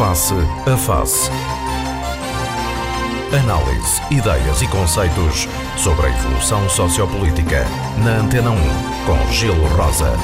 [0.00, 0.32] Face
[0.66, 1.30] a Face.
[3.38, 7.66] Análise, ideias e conceitos sobre a evolução sociopolítica.
[8.02, 8.56] Na Antena 1,
[9.04, 10.14] com Gelo Rosa.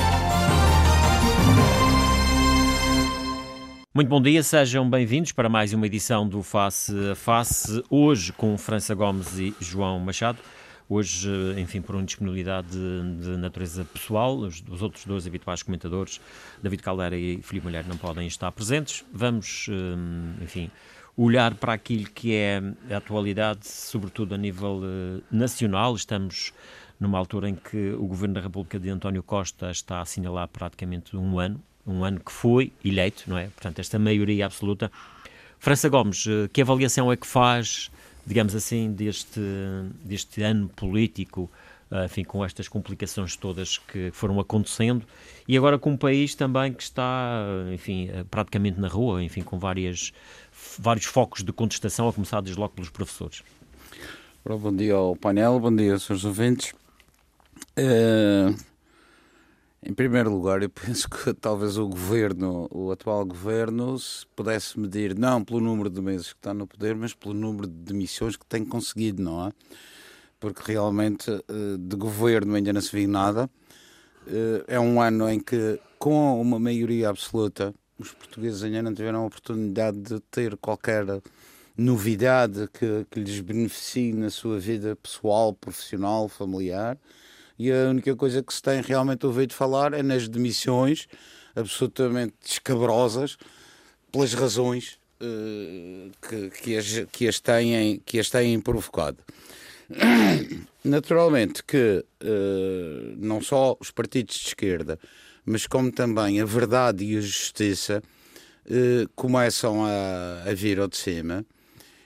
[3.95, 8.57] Muito bom dia, sejam bem-vindos para mais uma edição do Face a Face, hoje com
[8.57, 10.39] França Gomes e João Machado.
[10.89, 11.29] Hoje,
[11.59, 16.21] enfim, por uma disponibilidade de, de natureza pessoal, os, os, outros dois habituais comentadores,
[16.63, 19.05] David Caldeira e Filipe Mulher, não podem estar presentes.
[19.13, 20.71] Vamos, hum, enfim,
[21.17, 25.97] olhar para aquilo que é a atualidade, sobretudo a nível uh, nacional.
[25.97, 26.53] Estamos
[27.01, 31.17] numa altura em que o Governo da República de António Costa está a assinalar praticamente
[31.17, 33.49] um ano, um ano que foi eleito, não é?
[33.49, 34.91] Portanto, esta maioria absoluta.
[35.59, 37.91] França Gomes, que avaliação é que faz
[38.27, 39.41] digamos assim, deste,
[40.05, 41.51] deste ano político,
[41.91, 45.07] eh, enfim, com estas complicações todas que foram acontecendo,
[45.47, 49.59] e agora com um país também que está, enfim, eh, praticamente na rua, enfim, com
[49.59, 50.13] várias,
[50.77, 53.43] vários focos de contestação, a começar desde logo pelos professores.
[54.45, 56.73] Bom dia ao painel, bom dia, senhores ouvintes.
[57.79, 58.55] Uh,
[59.87, 65.17] em primeiro lugar, eu penso que talvez o governo, o atual governo, se pudesse medir
[65.17, 68.45] não pelo número de meses que está no poder, mas pelo número de demissões que
[68.45, 69.53] tem conseguido, não é?
[70.41, 73.49] Porque realmente eh, de governo ainda não se viu nada.
[74.27, 79.23] Eh, é um ano em que, com uma maioria absoluta, os portugueses ainda não tiveram
[79.23, 81.07] a oportunidade de ter qualquer
[81.77, 86.99] novidade que, que lhes beneficie na sua vida pessoal, profissional, familiar
[87.59, 91.07] e a única coisa que se tem realmente ouvido falar é nas demissões
[91.55, 93.39] absolutamente escabrosas
[94.13, 99.19] pelas razões uh, que, que, as, que, as têm, que as têm provocado.
[100.85, 104.99] Naturalmente que uh, não só os partidos de esquerda,
[105.45, 108.03] mas como também a verdade e a justiça
[108.67, 111.45] uh, começam a, a vir ao de cima.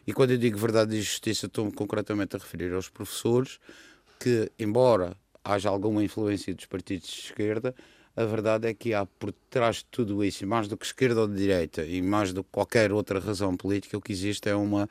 [0.06, 3.58] E quando eu digo verdade e justiça, estou-me concretamente a referir aos professores,
[4.18, 7.74] que, embora haja alguma influência dos partidos de esquerda,
[8.16, 11.28] a verdade é que há por trás de tudo isso, mais do que esquerda ou
[11.28, 14.88] de direita, e mais do que qualquer outra razão política, o que existe é uma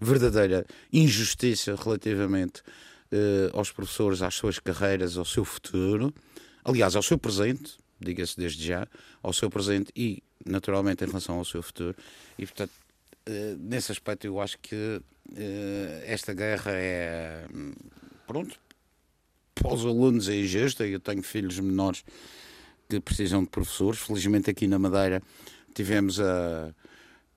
[0.00, 2.60] verdadeira injustiça relativamente
[3.12, 6.12] uh, aos professores, às suas carreiras, ao seu futuro,
[6.64, 8.88] aliás, ao seu presente, diga-se desde já,
[9.22, 11.96] ao seu presente e, naturalmente, em relação ao seu futuro.
[12.38, 12.72] E, portanto,
[13.28, 17.46] uh, nesse aspecto, eu acho que uh, esta guerra é.
[18.26, 18.58] Pronto,
[19.54, 20.86] para os alunos é injusta.
[20.86, 22.04] Eu tenho filhos menores
[22.88, 24.00] que precisam de professores.
[24.00, 25.22] Felizmente aqui na Madeira
[25.74, 26.74] tivemos a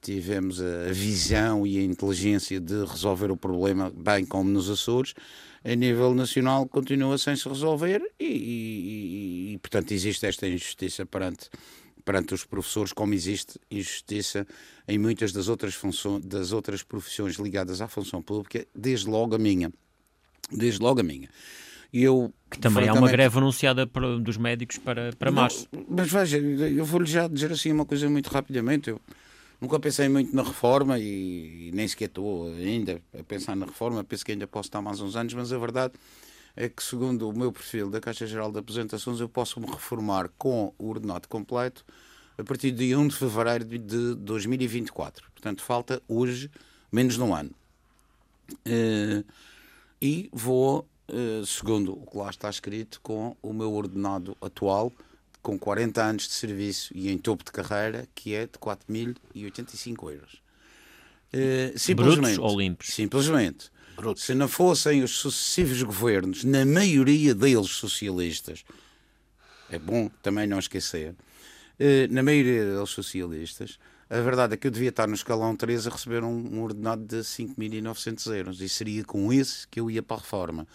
[0.05, 5.15] tivemos a visão e a inteligência de resolver o problema, bem como nos Açores.
[5.63, 11.49] A nível nacional continua sem se resolver e, e, e portanto, existe esta injustiça perante,
[12.05, 14.45] perante os professores, como existe injustiça
[14.87, 19.39] em muitas das outras, funções, das outras profissões ligadas à função pública, desde logo a
[19.39, 19.73] minha.
[20.51, 21.29] Desde logo a minha.
[21.91, 25.67] E eu, que também há uma greve anunciada dos médicos para, para março.
[25.87, 28.89] mas veja, eu vou-lhe já dizer assim uma coisa muito rapidamente.
[28.89, 29.01] Eu
[29.61, 34.03] nunca pensei muito na reforma e, e nem sequer estou ainda a pensar na reforma.
[34.03, 35.93] Penso que ainda posso estar mais uns anos, mas a verdade
[36.55, 40.29] é que, segundo o meu perfil da Caixa Geral de Apresentações, eu posso me reformar
[40.37, 41.85] com o ordenado completo
[42.37, 45.25] a partir de 1 de fevereiro de 2024.
[45.31, 46.49] Portanto, falta hoje
[46.91, 47.51] menos de um ano.
[48.67, 49.25] Uh,
[50.01, 50.94] e vou eh,
[51.45, 54.91] segundo o que lá está escrito, com o meu ordenado atual,
[55.45, 60.41] com 40 anos de serviço e em topo de carreira, que é de 4.085 euros.
[61.31, 62.87] Uh, simplesmente, Brutos ou limpos?
[62.87, 63.71] Simplesmente.
[63.95, 64.23] Brutos.
[64.23, 68.65] Se não fossem os sucessivos governos, na maioria deles socialistas,
[69.69, 71.15] é bom também não esquecer, uh,
[72.09, 73.77] na maioria deles socialistas,
[74.09, 77.03] a verdade é que eu devia estar no escalão 3 a receber um, um ordenado
[77.03, 80.67] de 5.900 euros e seria com esse que eu ia para a reforma.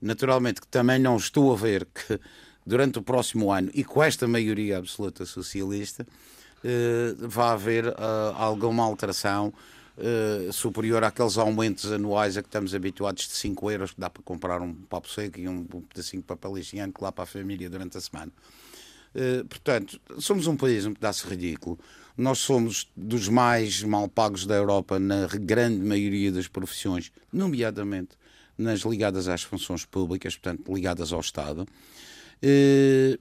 [0.00, 2.20] Naturalmente que também não estou a ver que
[2.66, 6.06] durante o próximo ano e com esta maioria absoluta socialista
[6.64, 9.52] eh, vai haver uh, alguma alteração
[9.96, 14.22] uh, superior àqueles aumentos anuais a que estamos habituados de 5 euros que dá para
[14.24, 17.98] comprar um papo seco e um, pedacinho de papel higiênico lá para a família durante
[17.98, 18.32] a semana.
[19.14, 21.78] Uh, portanto, somos um país um pedaço ridículo.
[22.16, 28.16] Nós somos dos mais mal pagos da Europa na grande maioria das profissões, nomeadamente
[28.56, 31.66] nas ligadas às funções públicas, portanto, ligadas ao Estado.
[32.42, 33.18] Uh,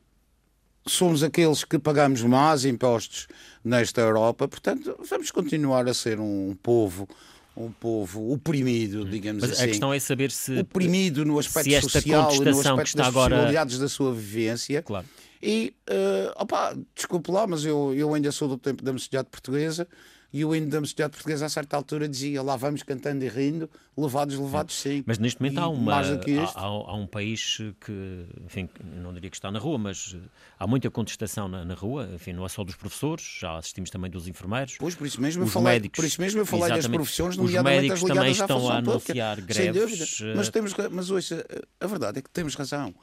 [0.88, 3.28] somos aqueles que pagamos mais impostos
[3.64, 7.08] nesta Europa, portanto, vamos continuar a ser um povo
[7.56, 9.10] um povo oprimido, hum.
[9.10, 9.63] digamos Mas assim.
[9.63, 13.36] A questão é saber se oprimido no aspecto social e no aspecto das agora...
[13.36, 14.81] possibilidades da sua vivência.
[14.81, 15.06] Claro.
[15.42, 19.88] E, uh, opa, desculpe lá, mas eu, eu ainda sou do tempo da mocidade portuguesa
[20.36, 23.70] e o hino da sociedade portuguesa a certa altura dizia lá vamos cantando e rindo,
[23.98, 25.02] levados, levados sim.
[25.06, 28.68] Mas neste momento há, uma, há, há, um país que, enfim,
[28.98, 30.20] não diria que está na rua, mas eh,
[30.60, 34.12] há muita contestação na, na, rua, enfim, não é só dos professores, já assistimos também
[34.12, 34.76] dos enfermeiros.
[34.78, 37.94] Pois, por isso mesmo eu falei, médicos, por isso mesmo eu falei das profissões, nomeadamente
[37.94, 39.56] as ligadas também estão a anunciar greves.
[39.56, 41.46] Sem dúvida, mas, temos, mas ouça,
[41.80, 42.94] a verdade é que temos razão.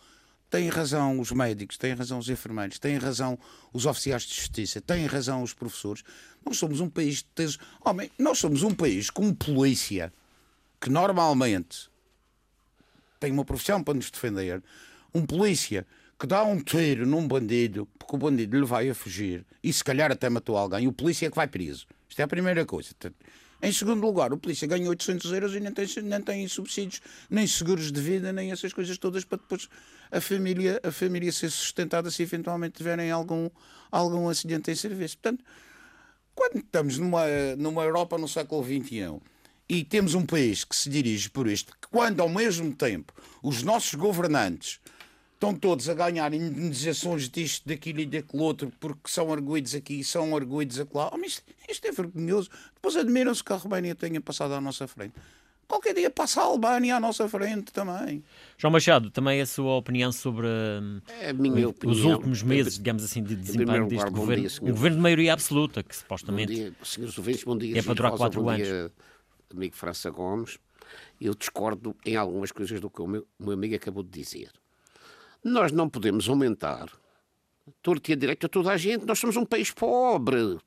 [0.53, 3.39] Têm razão os médicos, têm razão os enfermeiros, têm razão
[3.73, 6.05] os oficiais de justiça, têm razão os professores.
[6.45, 7.25] Nós somos um país.
[7.35, 7.57] De...
[7.83, 10.13] Homem, nós somos um país com polícia
[10.79, 11.89] que normalmente
[13.19, 14.63] tem uma profissão para nos defender.
[15.15, 15.87] Um polícia
[16.21, 19.83] que dá um tiro num bandido porque o bandido lhe vai a fugir e se
[19.83, 20.87] calhar até matou alguém.
[20.87, 21.87] O polícia é que vai preso.
[22.11, 22.91] Isto é a primeira coisa.
[23.65, 27.01] Em segundo lugar, o polícia ganha 800 euros e nem tem, nem tem subsídios,
[27.31, 29.69] nem seguros de vida, nem essas coisas todas para depois
[30.11, 33.49] a família, a família ser sustentada se eventualmente tiverem algum,
[33.89, 35.17] algum acidente em serviço.
[35.17, 35.45] Portanto,
[36.35, 37.25] quando estamos numa,
[37.57, 39.21] numa Europa no século XXI
[39.69, 43.13] e temos um país que se dirige por isto, quando ao mesmo tempo
[43.45, 44.81] os nossos governantes
[45.43, 50.05] estão todos a ganhar indenizações disto, daquilo e daquele outro, porque são arguídos aqui e
[50.05, 51.11] são arguídos acolá.
[51.13, 52.49] Oh, isto, isto é vergonhoso.
[52.75, 55.15] Depois admiram-se que a Roménia tenha passado à nossa frente.
[55.67, 58.23] Qualquer dia passa a Albânia à nossa frente também.
[58.57, 60.47] João Machado, também a sua opinião sobre
[61.21, 64.49] é a minha opinião, os últimos meses, digamos assim, de desempenho deste governo.
[64.49, 67.95] Dia, um governo de maioria absoluta, que supostamente dia, senhores ouvintes, bom dia, é para
[67.95, 68.69] durar quatro bom anos.
[68.69, 68.93] Dia,
[69.51, 70.59] amigo França Gomes.
[71.21, 74.51] Eu discordo em algumas coisas do que o meu, o meu amigo acabou de dizer.
[75.45, 76.89] Nós não podemos aumentar
[77.83, 80.59] torto e a direita toda a gente, nós somos um país pobre.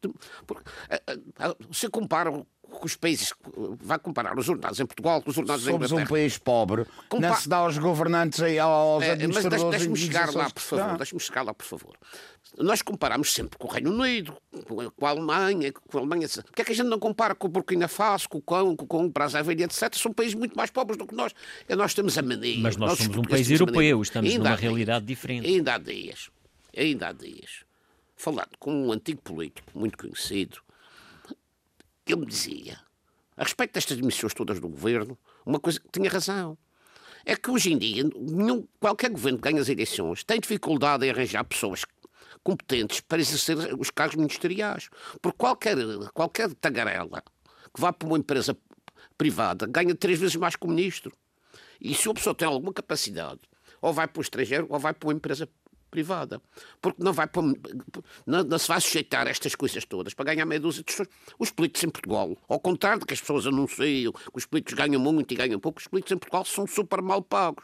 [1.69, 2.45] Você compara com
[2.83, 3.33] os países.
[3.81, 6.03] Vai comparar os jornados em Portugal com os jornados Somos em Inglaterra.
[6.03, 6.85] um país pobre.
[7.09, 9.63] Compa não se dá aos governantes e aos é, administradores.
[9.63, 10.97] Mas deixe-me chegar lá, por favor.
[10.97, 11.95] Deixe-me chegar lá, por favor.
[12.57, 14.35] Nós comparamos sempre com o Reino Unido,
[14.95, 16.27] com a Alemanha, com a Alemanha.
[16.27, 19.05] Porquê é que a gente não compara com o Burkina Faso, com o Congo, com
[19.05, 19.93] o Brazzaville, etc?
[19.95, 21.33] São países muito mais pobres do que nós.
[21.67, 22.59] E nós temos a mania.
[22.59, 25.47] Mas nós somos um país europeu, estamos ainda numa realidade dias, diferente.
[25.47, 26.29] Ainda há dias,
[26.77, 27.65] ainda há dias,
[28.15, 30.59] falando com um antigo político muito conhecido,
[32.13, 32.79] ele me dizia
[33.37, 36.57] a respeito destas demissões todas do governo, uma coisa que tinha razão.
[37.25, 41.09] É que hoje em dia, nenhum, qualquer governo que ganha as eleições tem dificuldade em
[41.09, 41.83] arranjar pessoas
[42.43, 44.89] competentes para exercer os cargos ministeriais.
[45.21, 45.75] Porque qualquer,
[46.13, 47.23] qualquer tagarela
[47.73, 48.55] que vá para uma empresa
[49.17, 51.11] privada ganha três vezes mais que o ministro.
[51.81, 53.41] E se a pessoa tem alguma capacidade,
[53.81, 55.49] ou vai para o estrangeiro ou vai para uma empresa
[55.95, 56.41] privada.
[56.81, 57.29] Porque não, vai
[58.25, 61.07] não, não, se vai sujeitar a estas coisas todas para ganhar meia dúzia de pessoas.
[61.39, 65.01] Os políticos em Portugal, ao contrário do que as pessoas anunciam, que os políticos ganham
[65.01, 67.63] muito e ganham pouco, os políticos em Portugal são super mal pagos.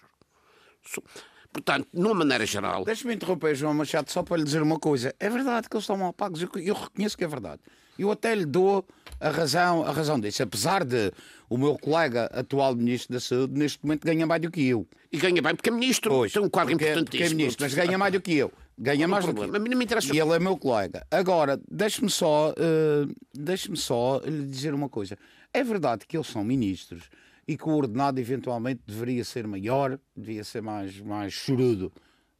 [1.52, 2.86] Portanto, numa maneira geral.
[2.86, 5.14] Deixe-me interromper, João Machado, só para lhe dizer uma coisa.
[5.20, 7.62] É verdade que eles estão mal pagos, eu, eu reconheço que é verdade.
[7.98, 8.86] Eu até lhe dou
[9.20, 11.12] a razão, a razão disso, apesar de
[11.50, 14.88] o meu colega atual Ministro da Saúde neste momento ganha mais do que eu.
[15.12, 17.20] E ganha bem porque é Ministro, pois, tem um quadro porque, importantíssimo.
[17.20, 18.52] Porque é Ministro, mas ganha mais do que eu.
[18.78, 19.56] Ganha mais do que eu.
[19.56, 20.16] A mim não me interessa.
[20.16, 21.06] E ele é meu colega.
[21.12, 25.18] Agora, deixe-me só, uh, deixe só lhe dizer uma coisa.
[25.54, 27.10] É verdade que eles são ministros
[27.48, 31.92] e que o ordenado eventualmente deveria ser maior, devia ser mais, mais chorudo.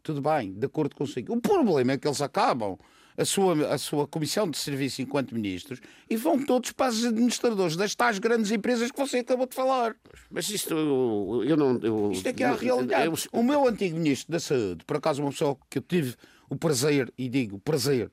[0.02, 1.34] Tudo bem, de acordo consigo.
[1.34, 2.80] O problema é que eles acabam
[3.18, 7.76] a sua, a sua comissão de serviço enquanto ministros e vão todos para os administradores
[7.76, 9.96] das tais grandes empresas que você acabou de falar.
[10.30, 11.80] Mas isto eu, eu não.
[11.82, 13.06] Eu, isto é que é a realidade.
[13.06, 16.16] Eu, o meu antigo ministro da Saúde, por acaso, uma pessoa que eu tive
[16.50, 18.12] o prazer, e digo prazer,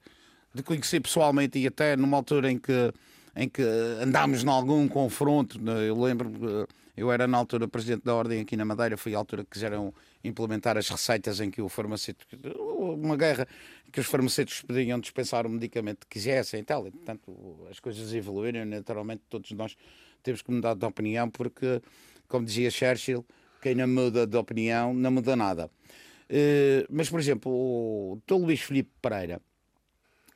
[0.54, 2.92] de conhecer pessoalmente e até numa altura em que,
[3.34, 3.62] em que
[4.02, 6.66] andámos em algum confronto, né, eu lembro
[6.98, 9.94] eu era na altura presidente da Ordem aqui na Madeira, foi a altura que quiseram
[10.24, 12.36] implementar as receitas em que o farmacêutico.
[12.58, 13.46] uma guerra
[13.92, 16.88] que os farmacêuticos podiam dispensar o medicamento que quisessem e tal.
[16.88, 19.76] E, portanto, as coisas evoluíram, naturalmente, todos nós
[20.24, 21.80] temos que mudar de opinião, porque,
[22.26, 23.24] como dizia Churchill,
[23.62, 25.70] quem não muda de opinião não muda nada.
[26.28, 28.34] Uh, mas, por exemplo, o Dr.
[28.34, 29.40] Luís Filipe Pereira.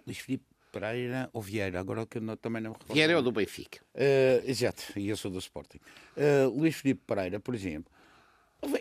[0.07, 2.95] Luís Filipe Pereira ou Vieira, agora que eu também não me recordo.
[2.95, 3.81] Vieira é o do Benfica.
[3.95, 5.79] Uh, exato, e eu sou do Sporting.
[6.17, 7.93] Uh, Luís Filipe Pereira, por exemplo,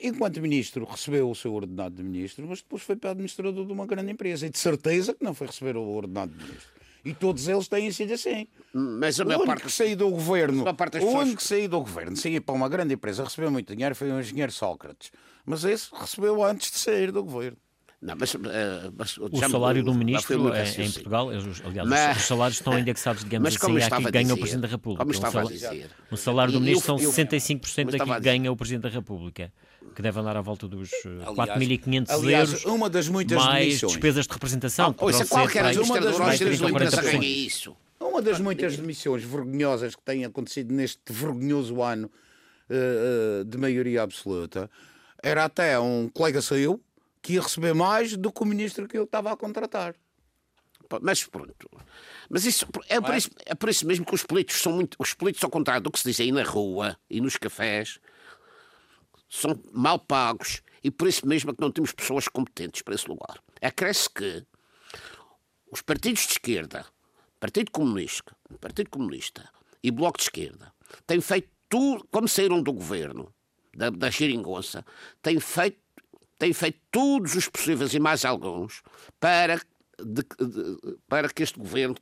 [0.02, 3.86] enquanto ministro recebeu o seu ordenado de ministro, mas depois foi para administrador de uma
[3.86, 6.82] grande empresa e de certeza que não foi receber o ordenado de ministro.
[7.04, 8.48] E todos eles têm sido assim.
[8.74, 11.26] Mas a maior parte que saiu do governo, o pessoas...
[11.26, 14.20] único que saiu do governo, saía para uma grande empresa, recebeu muito dinheiro, foi o
[14.20, 15.12] engenheiro Sócrates.
[15.44, 17.58] Mas esse recebeu antes de sair do governo.
[18.02, 18.40] Não, mas, uh,
[18.98, 23.56] mas, o salário do ministro é, em Portugal, aliás, mas, os salários estão indexados, digamos
[23.56, 25.04] assim, a que ganha o Presidente da República.
[25.04, 25.90] Como estava um salário, a dizer.
[26.10, 29.54] O salário do ministro eu, são 65% daquilo que ganha o Presidente da República,
[29.96, 33.92] que deve andar à volta dos 4.500 eh, euros, uma das muitas mais demissões.
[33.92, 34.96] despesas de representação.
[34.98, 37.02] Ah, ouça, qualquer administrador ou 40%.
[37.04, 37.78] ganha isso.
[38.00, 42.10] uma das muitas demissões vergonhosas que têm acontecido neste vergonhoso ano
[42.68, 44.72] uh, uh, de maioria absoluta
[45.22, 46.82] era até um colega seu
[47.22, 49.96] que ia receber mais do que o ministro que eu estava a contratar.
[51.02, 51.70] Mas pronto.
[52.30, 53.18] Mas isso é por, é?
[53.18, 54.98] isso, é por isso mesmo que os políticos são muito.
[55.00, 58.00] Os políticos, ao contrário do que se diz aí na rua e nos cafés,
[59.30, 63.08] são mal pagos e por isso mesmo é que não temos pessoas competentes para esse
[63.08, 63.42] lugar.
[63.62, 64.46] Acresce que
[65.72, 66.86] os partidos de esquerda,
[67.40, 69.50] Partido Comunista, Partido Comunista
[69.82, 70.74] e Bloco de Esquerda,
[71.08, 73.34] têm feito tudo, como saíram do governo,
[73.74, 74.86] da, da geringonça,
[75.22, 75.80] têm feito,
[76.42, 78.82] têm feito todos os possíveis e mais alguns
[79.20, 79.62] para,
[80.00, 81.96] de, de, para que este governo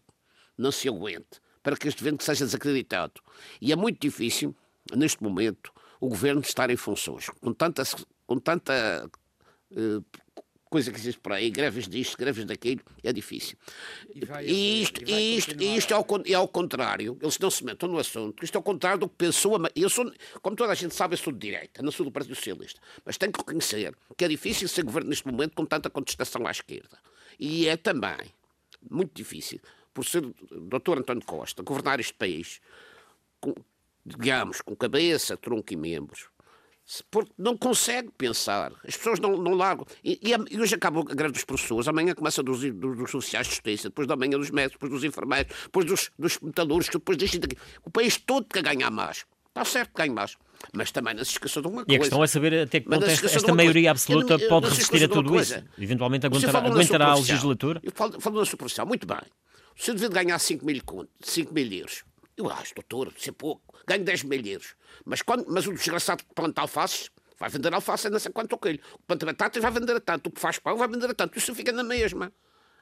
[0.57, 3.21] não se aguente, para que este governo seja desacreditado.
[3.59, 4.55] E é muito difícil,
[4.95, 7.83] neste momento, o governo estar em funções, com tanta,
[8.25, 9.11] com tanta
[9.71, 10.05] uh,
[10.69, 13.57] coisa que existe por aí, greves disto, greves daquilo, é difícil.
[14.13, 17.65] E, vai, e isto, e isto, isto é, ao, é ao contrário, eles não se
[17.65, 19.55] metam no assunto, isto é ao contrário do que pensou.
[19.55, 20.11] A, eu sou,
[20.41, 23.17] como toda a gente sabe, eu sou de direita, não sou do Partido Socialista, mas
[23.17, 26.99] tenho que reconhecer que é difícil ser governo neste momento com tanta contestação à esquerda.
[27.39, 28.17] E é também
[28.89, 29.59] muito difícil,
[29.93, 30.99] por ser Dr.
[30.99, 32.61] António Costa, governar este país
[33.39, 33.55] com,
[34.05, 36.27] digamos, com cabeça, tronco e membros,
[37.11, 38.71] porque não consegue pensar.
[38.87, 39.85] As pessoas não, não largam.
[40.03, 43.53] E, e, hoje acaba a greve dos professores, amanhã começa dos, dos, dos oficiais de
[43.53, 47.39] justiça, depois da manhã dos médicos, depois dos enfermeiros, depois dos, dos metalúrgicos, depois disto
[47.39, 47.55] daqui.
[47.85, 49.25] O país todo quer ganhar mais.
[49.49, 50.37] Está certo que ganha mais.
[50.73, 51.91] Mas também não se esqueça de uma coisa.
[51.91, 54.67] E a questão é saber até que ponto esta, esta maioria absoluta eu, eu, pode
[54.69, 55.63] resistir a tudo isso.
[55.77, 57.79] Eventualmente aguentará, aguentará a legislatura.
[57.83, 58.85] Eu falo, falo da superficial.
[58.85, 59.21] Muito bem.
[59.75, 60.81] Se eu devia ganhar 5 mil,
[61.21, 62.03] 5 mil euros,
[62.39, 63.77] eu acho, doutor, isso é pouco.
[63.85, 64.75] Ganho 10 mil euros.
[65.05, 68.81] Mas, quando, mas o desgraçado que planta alfaces vai vender alface não sei quanto aquele.
[68.93, 70.27] O planta batatas vai vender a tanto.
[70.27, 71.37] O que faz pão vai vender a tanto.
[71.37, 72.31] Isso fica na mesma.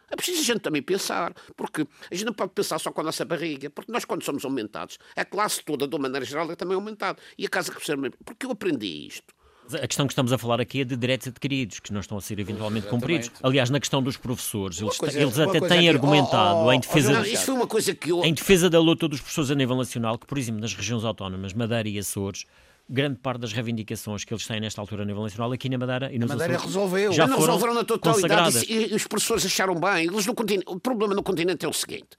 [0.09, 3.03] É preciso a gente também pensar, porque a gente não pode pensar só com a
[3.03, 6.55] nossa barriga, porque nós, quando somos aumentados, a classe toda, de uma maneira geral, é
[6.55, 7.19] também aumentada.
[7.37, 8.11] E a casa que recebe.
[8.23, 9.33] Porque eu aprendi isto.
[9.75, 12.21] A questão que estamos a falar aqui é de direitos adquiridos, que não estão a
[12.21, 13.29] ser eventualmente cumpridos.
[13.43, 17.11] Aliás, na questão dos professores, eles, coisa, eles até têm argumentado oh, oh, em, defesa,
[17.11, 18.23] não, isso foi uma coisa que eu...
[18.23, 21.53] em defesa da luta dos professores a nível nacional, que, por exemplo, nas regiões autónomas,
[21.53, 22.45] Madeira e Açores,
[22.89, 26.13] grande parte das reivindicações que eles têm nesta altura a nível nacional aqui na Madeira
[26.13, 27.11] e nos Madeira Açores, resolveu.
[27.11, 30.05] já não resolveram na totalidade e, e os professores acharam bem.
[30.05, 32.09] Eles no continente, o problema no continente é o seguinte.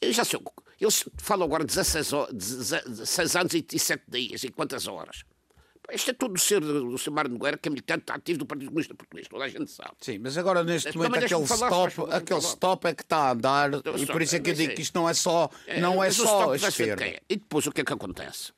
[0.00, 0.40] Eu já sei,
[0.80, 5.24] eles falam agora de 16, 16 anos e 7 dias e quantas horas.
[5.92, 8.94] Isto é tudo do ser do Mário Nogueira, que é militante ativo do Partido Comunista
[8.94, 9.92] Português, toda a gente sabe.
[10.00, 13.70] Sim, mas agora neste momento aquele stop, falar, aquele stop é que está a andar,
[13.98, 16.10] e por isso é que eu digo que isto não é só, é, não é
[16.10, 17.04] só a esquerda.
[17.04, 17.20] É.
[17.28, 18.52] E depois o que é que acontece?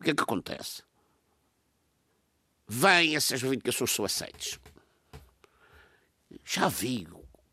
[0.00, 0.82] O que é que acontece?
[2.66, 4.60] Vêm essas reivindicações são aceites.
[6.44, 7.06] Já vi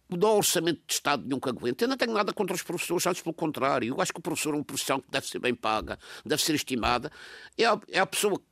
[0.09, 1.83] no orçamento de Estado nunca aguenta.
[1.83, 3.87] Eu não tenho nada contra os professores, antes pelo contrário.
[3.93, 6.53] Eu acho que o professor é uma profissão que deve ser bem paga, deve ser
[6.53, 7.11] estimada.
[7.57, 8.45] É a, é a pessoa que.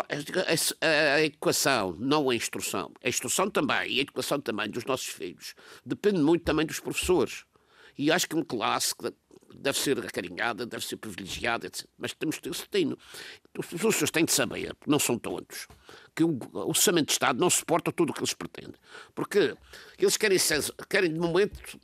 [0.00, 2.92] A, a, a, educação, não a instrução.
[3.02, 7.44] A instrução também e a educação também dos nossos filhos depende muito também dos professores.
[7.96, 8.94] E acho que uma classe
[9.54, 11.86] deve ser acarinhada, deve ser privilegiada, etc.
[11.96, 12.98] Mas temos que ter destino.
[13.58, 15.66] Os professores têm de saber, não são todos,
[16.14, 18.74] que o orçamento de Estado não suporta tudo o que eles pretendem.
[19.14, 19.56] Porque
[19.98, 20.38] eles querem,
[20.88, 21.78] querem de momento,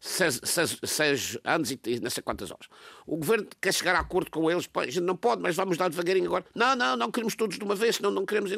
[0.00, 2.66] seis, seis, seis anos e não sei quantas horas.
[3.06, 5.88] O governo quer chegar a acordo com eles, a gente não pode, mas vamos dar
[5.88, 6.44] devagarinho agora.
[6.54, 8.50] Não, não, não queremos todos de uma vez, senão não queremos.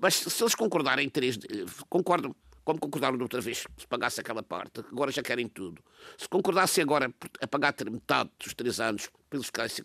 [0.00, 1.38] Mas se eles concordarem em três,
[1.88, 5.82] concordam como concordaram da outra vez, se pagasse aquela parte, agora já querem tudo.
[6.16, 9.80] Se concordassem agora a pagar metade dos três anos, pelos casos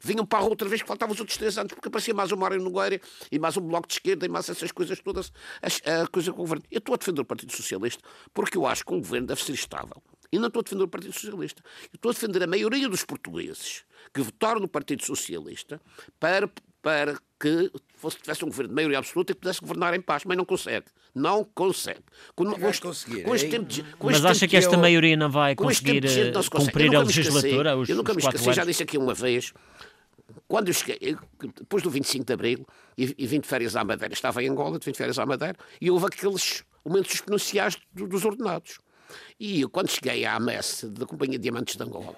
[0.00, 2.36] vinham para a outra vez que faltavam os outros três anos, porque aparecia mais o
[2.36, 6.06] Mário Nogueira e mais um bloco de esquerda e mais essas coisas todas, a, a
[6.08, 6.64] coisa com o governo.
[6.70, 8.02] Eu estou a defender o Partido Socialista
[8.32, 10.02] porque eu acho que um governo deve ser estável.
[10.32, 11.62] E não estou a defender o Partido Socialista.
[11.92, 15.80] Eu estou a defender a maioria dos portugueses que votaram no Partido Socialista
[16.18, 16.50] para,
[16.82, 20.36] para que fosse, tivesse um governo de maioria absoluta e pudesse governar em paz, mas
[20.36, 20.86] não consegue.
[21.14, 22.00] Não consegue.
[22.34, 23.22] Com, vai este, conseguir.
[23.22, 26.02] Com este tempo de, com mas acha que esta eu, maioria não vai conseguir
[26.32, 27.76] não se cumprir a legislatura?
[27.76, 29.52] Os, eu nunca me esqueci, já disse aqui uma vez,
[30.48, 31.16] quando eu cheguei,
[31.58, 32.66] depois do 25 de Abril,
[32.96, 35.56] e, e vim de férias à Madeira, estava em Angola, vim de férias à Madeira,
[35.80, 38.78] e houve aqueles aumentos exponenciais dos ordenados.
[39.38, 42.16] E eu, quando cheguei à messe da Companhia Diamantes de Angola,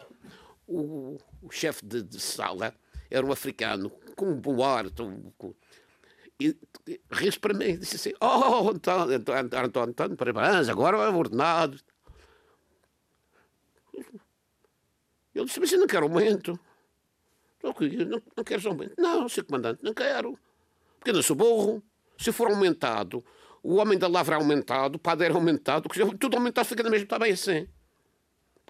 [0.67, 2.75] o, o chefe de, de sala
[3.11, 4.91] era um africano com um ar.
[4.91, 5.55] Com,
[6.41, 6.57] e
[7.11, 11.79] riu para mim, disse assim: Oh, António, António, António, António parabéns, agora é ordenado.
[15.35, 16.59] Ele disse: Mas eu não quero aumento.
[17.63, 17.75] Não,
[18.37, 18.95] não queres aumento?
[18.97, 19.45] Não, Sr.
[19.45, 20.39] Comandante, não quero.
[20.99, 21.83] Porque eu não sou burro.
[22.17, 23.25] Se for aumentado,
[23.63, 27.05] o homem da lavra é aumentado, o padre é aumentado, tudo aumentado fica na mesma,
[27.05, 27.69] está bem assim.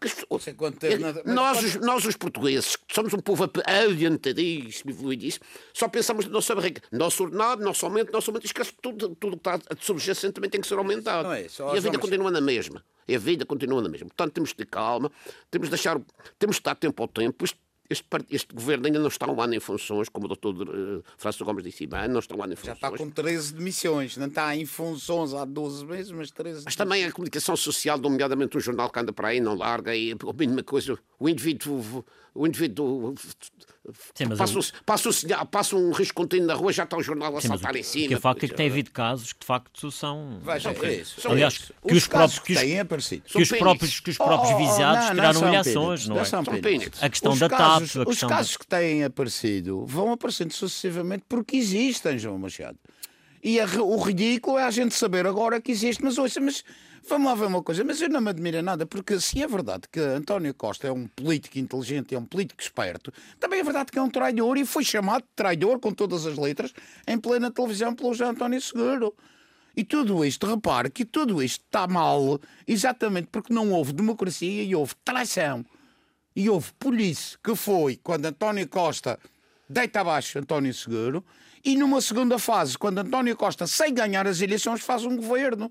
[0.01, 5.45] Porque, quanto tempo, é, nós, os, nós, os portugueses, que somos um povo adiantadíssimo, evoluidíssimo,
[5.73, 6.81] só pensamos na nossa barriga.
[6.93, 10.61] Nosso ordenado, nosso aumento, nosso aumento, esquece que tudo, tudo que está subjacente também tem
[10.61, 11.25] que ser aumentado.
[11.25, 12.85] Não é, e a vida continua na mesma.
[13.09, 14.07] E a vida continua na mesma.
[14.07, 15.11] Portanto, temos de ter calma,
[15.51, 16.01] temos de deixar,
[16.39, 17.45] temos de estar tempo ao tempo.
[17.45, 17.59] Isto
[17.91, 21.45] este, este, governo ainda não está um ano em funções, como o doutor uh, Francisco
[21.45, 22.79] Gomes disse bem, não está um ano em funções.
[22.79, 26.77] Já está com 13 demissões, não está em funções há 12 meses, mas 13 Mas
[26.77, 30.33] também a comunicação social, nomeadamente um jornal que anda para aí, não larga, e a
[30.35, 32.05] mínima coisa, o indivíduo,
[32.35, 33.15] o indivíduo
[34.15, 34.63] Sim, passa, o...
[34.85, 37.77] passa, o passa um risco contínuo na rua, já está o jornal a Sim, saltar
[37.77, 38.09] em cima.
[38.09, 40.41] Que é facto é que tem havido casos que de facto são.
[40.43, 41.29] Veja, é isso.
[41.29, 43.23] Aliás, que os, os próprios que, têm aparecido.
[43.23, 46.25] Que os próprios, que os próprios oh, oh, visados não, tiraram não ilhações, não, é?
[46.25, 46.41] São
[47.01, 48.09] a questão os da casos, TAP.
[48.09, 52.79] Os casos que têm aparecido vão aparecendo sucessivamente porque existem, João Machado.
[53.43, 56.65] E a, o ridículo é a gente saber agora que existe, mas ouça, mas
[57.09, 59.85] Vamos lá ver uma coisa, mas eu não me admira nada, porque se é verdade
[59.91, 63.99] que António Costa é um político inteligente, é um político esperto, também é verdade que
[63.99, 66.71] é um traidor e foi chamado de traidor com todas as letras
[67.07, 69.15] em plena televisão pelo José António Seguro.
[69.75, 74.75] E tudo isto, repare que tudo isto está mal exatamente porque não houve democracia e
[74.75, 75.65] houve traição.
[76.37, 79.19] E houve polícia, que foi quando António Costa
[79.67, 81.25] deita abaixo António Seguro,
[81.69, 85.71] e numa segunda fase, quando António Costa, sem ganhar as eleições, faz um governo.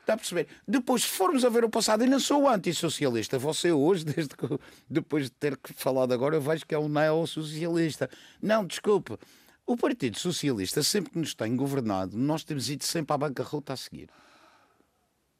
[0.00, 0.46] Está a perceber?
[0.66, 3.38] Depois, se formos a ver o passado, ainda sou antissocialista.
[3.38, 8.08] Você hoje, desde que, depois de ter falado agora, eu vejo que é um neossocialista.
[8.40, 9.18] Não, desculpe.
[9.66, 13.76] O Partido Socialista, sempre que nos tem governado, nós temos ido sempre à bancarrota a
[13.76, 14.08] seguir.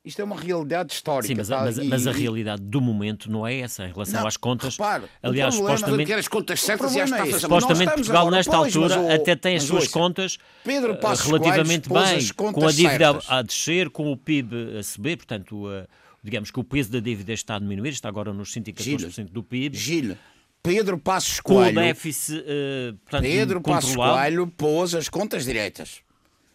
[0.04, 1.28] Isto é uma realidade histórica.
[1.28, 1.60] Sim, mas, tá?
[1.60, 4.76] mas, mas, a realidade do momento não é essa em relação não, às contas.
[4.76, 8.76] Repare, Aliás, supostamente, quer as contas certas e as é supostamente Portugal, agora, nesta pois,
[8.76, 13.12] altura, o, até tem as suas ouça, contas Pedro uh, relativamente bem, com a dívida
[13.12, 13.30] certas.
[13.30, 15.86] a descer, com o PIB a subir, portanto, uh,
[16.20, 19.76] digamos que o peso da dívida está a diminuir, está agora nos 114% do PIB.
[19.76, 20.16] Gil,
[20.60, 21.74] Pedro Passos Coelho.
[21.74, 26.00] Com o déficit, uh, portanto, Pedro Passos Coelho pôs as contas direitas.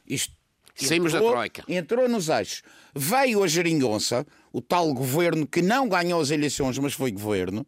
[0.06, 0.37] Isto
[0.86, 1.64] Saímos da Troika.
[1.68, 2.62] Entrou nos eixos.
[2.94, 7.66] Veio a geringonça, o tal governo que não ganhou as eleições, mas foi governo.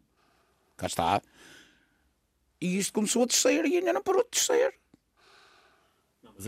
[0.76, 1.22] Cá está.
[2.60, 4.74] E isto começou a descer e ainda não parou de descer.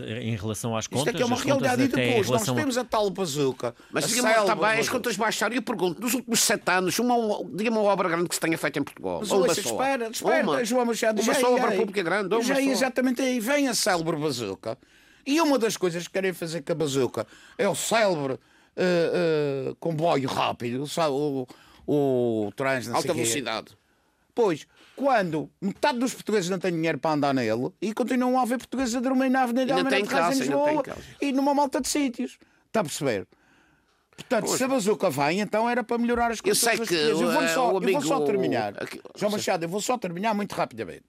[0.01, 1.05] Em relação às contas.
[1.05, 1.83] Isto é que é uma realidade.
[1.83, 3.75] E depois nós temos a tal bazuca.
[3.91, 5.53] Mas diga-me também, as contas baixaram.
[5.53, 7.15] E eu pergunto, nos últimos sete anos, uma,
[7.53, 9.19] diga-me uma obra grande que se tenha feito em Portugal.
[9.19, 9.61] Mas uma só.
[9.61, 11.21] espera, espera, uma, João Machado.
[11.21, 12.43] Uma já só obra pública grande.
[12.43, 12.61] já só.
[12.61, 14.77] exatamente aí vem a célebre bazuca.
[15.25, 19.75] E uma das coisas que querem fazer com a bazuca é o célebre uh, uh,
[19.75, 21.47] comboio rápido, o,
[21.87, 23.77] o, o trans, Alta velocidade.
[24.35, 28.57] Pois, quando metade dos portugueses não têm dinheiro para andar nele e continuam a haver
[28.57, 30.83] portugueses a dormir na Avenida Almeida de Reis em Lisboa
[31.21, 32.37] e numa malta de sítios.
[32.67, 33.27] Está a perceber?
[34.15, 34.57] Portanto, Poxa.
[34.57, 36.63] se a bazuca vem, então era para melhorar as coisas.
[36.63, 37.89] Eu sei que eu vou, só, amigo...
[37.89, 38.73] eu vou só terminar.
[39.15, 41.05] João Machado, eu vou só terminar muito rapidamente.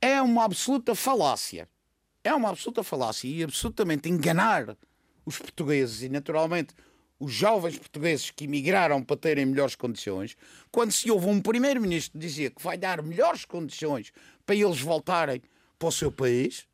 [0.00, 1.68] É uma absoluta falácia
[2.24, 4.76] é uma absoluta falácia e absolutamente enganar
[5.26, 6.74] os portugueses e, naturalmente,
[7.20, 10.36] os jovens portugueses que emigraram para terem melhores condições,
[10.72, 14.12] quando se houve um primeiro-ministro que dizia que vai dar melhores condições
[14.44, 15.42] para eles voltarem
[15.78, 16.66] para o seu país,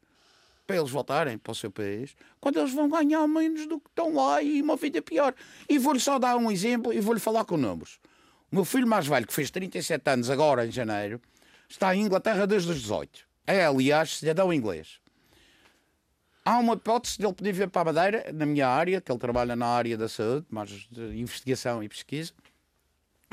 [0.67, 4.15] para eles voltarem para o seu país, quando eles vão ganhar menos do que estão
[4.15, 5.35] lá e uma vida pior.
[5.69, 7.99] E vou-lhe só dar um exemplo e vou-lhe falar com números.
[8.53, 11.21] O meu filho mais velho, que fez 37 anos agora em janeiro,
[11.69, 13.29] está em Inglaterra desde os 18.
[13.47, 15.00] É, aliás, cidadão inglês.
[16.51, 19.21] Há uma hipótese de ele poder vir para a Madeira, na minha área, que ele
[19.21, 22.33] trabalha na área da saúde, mais de investigação e pesquisa.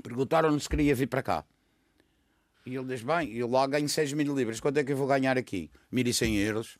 [0.04, 1.44] Perguntaram-lhe se queria vir para cá.
[2.64, 5.08] E ele diz: Bem, eu lá ganho 6 mil libras, quanto é que eu vou
[5.08, 5.72] ganhar aqui?
[5.92, 6.78] 1.100 euros.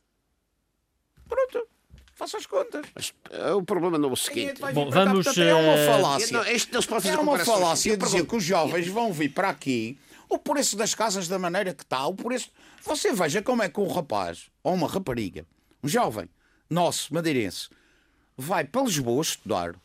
[1.28, 1.68] Pronto,
[2.14, 2.86] faça as contas.
[2.94, 5.26] Mas, uh, o problema não é o seguinte: Bom, vamos.
[5.26, 6.38] Cá, é uma eh, falácia.
[6.38, 9.98] Não, é uma falácia dizer que os jovens vão vir para aqui.
[10.30, 12.52] O preço das casas da maneira que está, o preço.
[12.84, 15.48] Você veja como é que um rapaz ou uma rapariga
[15.84, 16.30] um jovem
[16.70, 17.70] nosso, madeirense,
[18.36, 19.76] vai para Lisboa estudar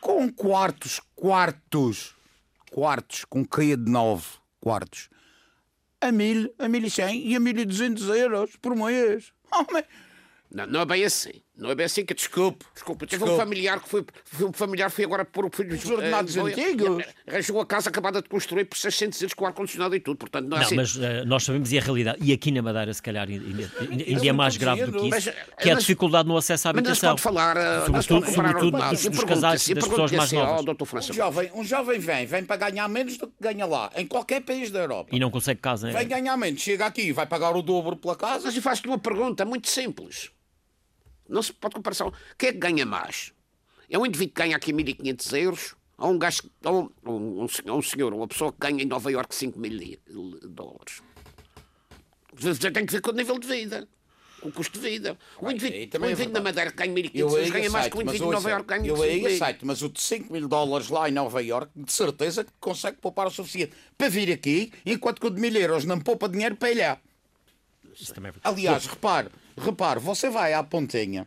[0.00, 2.14] com quartos, quartos,
[2.70, 4.26] quartos, com caia de nove
[4.60, 5.08] quartos,
[6.00, 9.32] a mil, a mil e cem e a mil e duzentos euros por mês.
[9.52, 9.64] Oh,
[10.50, 11.42] não, não é bem assim.
[11.56, 12.66] Não é bem assim que desculpe.
[12.74, 14.04] Desculpe, teve um familiar que foi,
[14.42, 17.04] um familiar foi agora pôr o filho dos ordenados uh, antigos.
[17.26, 20.18] Arranjou a casa acabada de construir por 600 euros com ar-condicionado e tudo.
[20.18, 20.76] Portanto, não, é não assim.
[20.76, 22.18] mas uh, nós sabemos e a realidade.
[22.20, 25.24] E aqui na Madeira, se calhar, ainda é mais grave do que isso, mas,
[25.58, 26.92] que é a dificuldade no acesso à habitação.
[26.92, 30.36] Mas não se pode falar, uh, sobretudo, sobretudo dos, dos casais, das pessoas mais assim,
[30.36, 31.10] novas.
[31.10, 34.42] Um jovem, um jovem vem, vem para ganhar menos do que ganha lá, em qualquer
[34.42, 35.08] país da Europa.
[35.10, 35.90] E não consegue casa.
[35.90, 38.44] Vem ganhar menos, chega aqui e vai pagar o dobro pela casa.
[38.44, 40.35] Mas eu faço-te uma pergunta muito simples.
[41.28, 42.12] Não se pode comparação.
[42.38, 43.32] Quem é que ganha mais?
[43.88, 47.82] É um indivíduo que ganha aqui 1.500 euros Há um gajo, há um, um, um,
[47.82, 49.98] senhor, um uma pessoa que ganha em Nova Iorque 5 mil
[50.42, 51.02] dólares.
[52.38, 53.88] Já tem que ver com o nível de vida
[54.42, 55.18] o custo de vida.
[55.40, 58.32] O indivíduo, o indivíduo na Madeira que ganha 1.500 ganha mais que o indivíduo em
[58.32, 61.42] Nova Iorque ganha Eu aí aceito, mas o de 5 mil dólares lá em Nova
[61.42, 65.40] Iorque, de certeza que consegue poupar o suficiente para vir aqui, enquanto que o de
[65.40, 66.98] mil euros não poupa dinheiro para ir lá.
[67.84, 71.26] É Aliás, repare, repare, você vai à pontinha,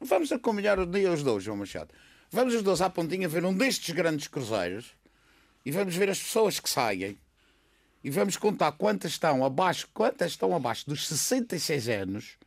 [0.00, 1.92] vamos a combinar o dia os dois, João Machado.
[2.30, 4.94] Vamos os dois à pontinha ver um destes grandes cruzeiros
[5.64, 7.18] e vamos ver as pessoas que saem
[8.02, 12.38] e vamos contar quantas estão abaixo, quantas estão abaixo dos 66 anos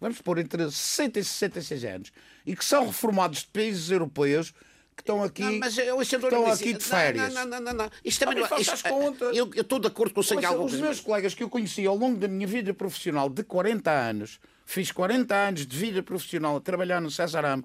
[0.00, 2.12] vamos pôr entre 60 e 66 anos,
[2.44, 4.52] e que são reformados de países europeus
[4.94, 7.34] que estão aqui, não, mas eu, estão aqui de férias.
[7.34, 7.90] Não, não, não, não.
[8.02, 8.88] Isto também não, isto,
[9.34, 10.58] eu, eu estou de acordo com o Senhor.
[10.58, 14.40] Os meus colegas que eu conheci ao longo da minha vida profissional de 40 anos,
[14.66, 17.64] fiz 40 anos de vida profissional a trabalhar no César Amo,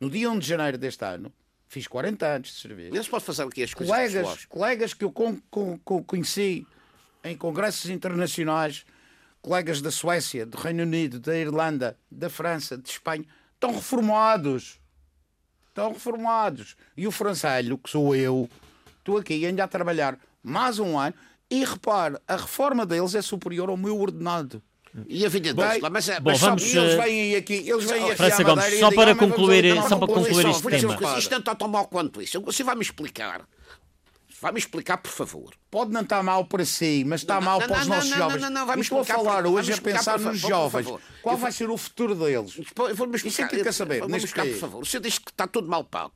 [0.00, 1.32] no dia 1 de janeiro deste ano,
[1.68, 2.94] fiz 40 anos de serviço.
[2.94, 6.66] Eles podem fazer aqui as coisas colegas, colegas que eu com, com, com, conheci
[7.22, 8.84] em congressos internacionais,
[9.40, 14.80] colegas da Suécia, do Reino Unido, da Irlanda, da França, de Espanha, estão reformados.
[15.68, 16.76] Estão reformados.
[16.96, 18.50] E o francelho, que sou eu,
[18.98, 21.14] estou aqui ainda a trabalhar mais um ano
[21.48, 24.60] e repare, a reforma deles é superior ao meu ordenado.
[25.08, 28.04] E a vida deles, Bem, mas, Bom, mas vamos, eles eh, vêm aqui, eles vêm
[28.06, 31.18] aqui França Gomes, só para concluir, só para concluir este tema.
[31.18, 32.40] Isto não está tão mal quanto isso.
[32.40, 33.46] Você vai me explicar
[34.40, 35.54] Vai-me explicar, por favor.
[35.70, 38.10] Pode não estar mal para si, mas está não, mal não, para os não, nossos
[38.10, 38.40] jovens.
[38.40, 40.86] Não, não, não, Estou a falar por, hoje a pensar nos jovens.
[41.22, 42.58] Qual vai ser o futuro deles?
[42.96, 43.28] Vou-me explicar.
[43.28, 44.00] Isso é que quer saber.
[44.00, 44.82] Vou-me explicar, por favor.
[44.82, 46.14] O senhor diz que está tudo mal pago.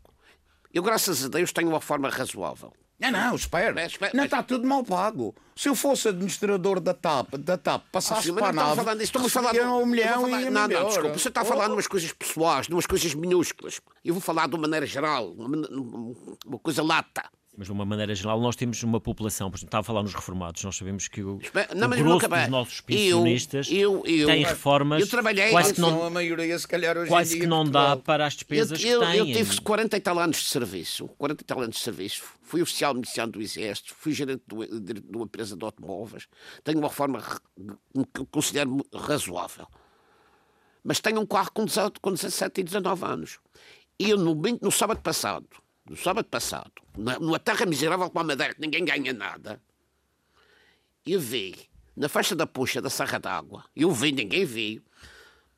[0.73, 2.73] Eu, graças a Deus, tenho uma forma razoável.
[3.11, 3.81] Não, não, espera.
[3.81, 5.35] É, espera não está tudo mal pago.
[5.57, 9.09] Se eu fosse administrador da TAP, da TAP passasse ah, para a nave, falando disso,
[9.09, 11.19] estamos falando um milhão falar, e Não, não, desculpa.
[11.19, 13.81] Você está a falar de umas coisas pessoais, de umas coisas minúsculas.
[14.05, 16.15] Eu vou falar de uma maneira geral, uma,
[16.47, 17.25] uma coisa lata.
[17.57, 20.13] Mas de uma maneira geral, nós temos uma população, por exemplo, estava a falar nos
[20.13, 21.39] reformados, nós sabemos que o,
[21.75, 25.81] não, o grosso dos nossos pensionistas eu, eu, eu, tem reformas eu trabalhei, quase que
[25.81, 29.07] não, a maioria, se calhar, hoje quase que não dá para as despesas eu, que
[29.07, 29.19] têm.
[29.19, 32.61] Eu tive 40 e tal anos de serviço, 40 e tal anos de serviço, fui
[32.61, 36.27] oficial miliciano do Exército, fui gerente de uma empresa de automóveis,
[36.65, 37.23] tenho uma reforma
[38.13, 39.69] que considero razoável.
[40.83, 41.65] Mas tenho um carro com
[42.13, 43.39] 17 e 19 anos.
[43.99, 45.47] E eu, no, no sábado passado,
[45.89, 49.61] no sábado passado, numa terra miserável como a Madeira, que ninguém ganha nada,
[51.07, 51.55] eu vi,
[51.97, 54.83] na faixa da puxa da Serra d'Água, eu vi, ninguém viu,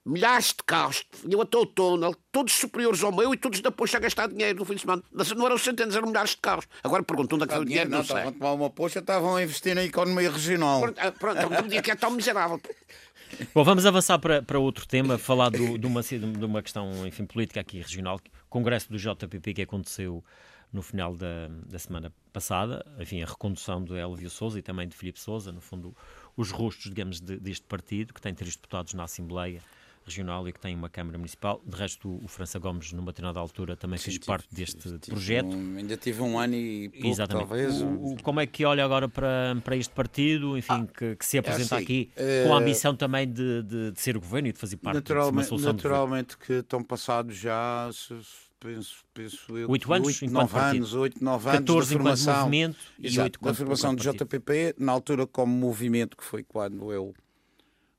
[0.05, 3.97] milhares de carros, vinham até o túnel, todos superiores ao meu e todos da puxa
[3.97, 5.03] a gastar dinheiro no fim de semana.
[5.13, 6.67] Não eram centenas, eram milhares de carros.
[6.83, 8.17] Agora pergunto onde é que foi o dinheiro, não, não sei.
[8.17, 10.81] Estavam a tomar uma puxa, estavam a investir na economia regional.
[10.81, 12.61] Pronto, ah, pronto não me diga que é tão miserável.
[13.53, 17.25] Bom, vamos avançar para, para outro tema, falar do, de, uma, de uma questão enfim,
[17.27, 18.21] política aqui regional,
[18.57, 20.25] congresso do JPP que aconteceu
[20.73, 24.97] no final da, da semana passada, enfim, a recondução de Elvio Souza e também de
[24.97, 25.95] Filipe Souza, no fundo,
[26.37, 29.61] os rostos, digamos, de, deste partido, que tem três deputados na Assembleia
[30.07, 31.61] regional e que tem uma Câmara Municipal.
[31.67, 34.99] De resto, o França Gomes, numa determinada altura, também Sim, fez tive, parte deste tive,
[35.01, 35.55] projeto.
[35.55, 37.49] Um, ainda tive um ano e pouco, Exatamente.
[37.49, 37.83] talvez.
[37.83, 41.27] O, o, como é que olha agora para, para este partido, enfim, ah, que, que,
[41.27, 42.11] se apresenta é assim, aqui,
[42.47, 45.13] com a ambição também de, de, de, ser o governo e de fazer parte de
[45.13, 47.91] uma solução Naturalmente que estão passados já...
[47.93, 49.71] Se, penso, penso eu.
[49.71, 53.55] Oito anos, 8, 9 anos, 8, 9 anos 14 da formação, movimento e 8 da
[53.55, 57.15] formação do JPP, na altura como movimento, que foi quando eu,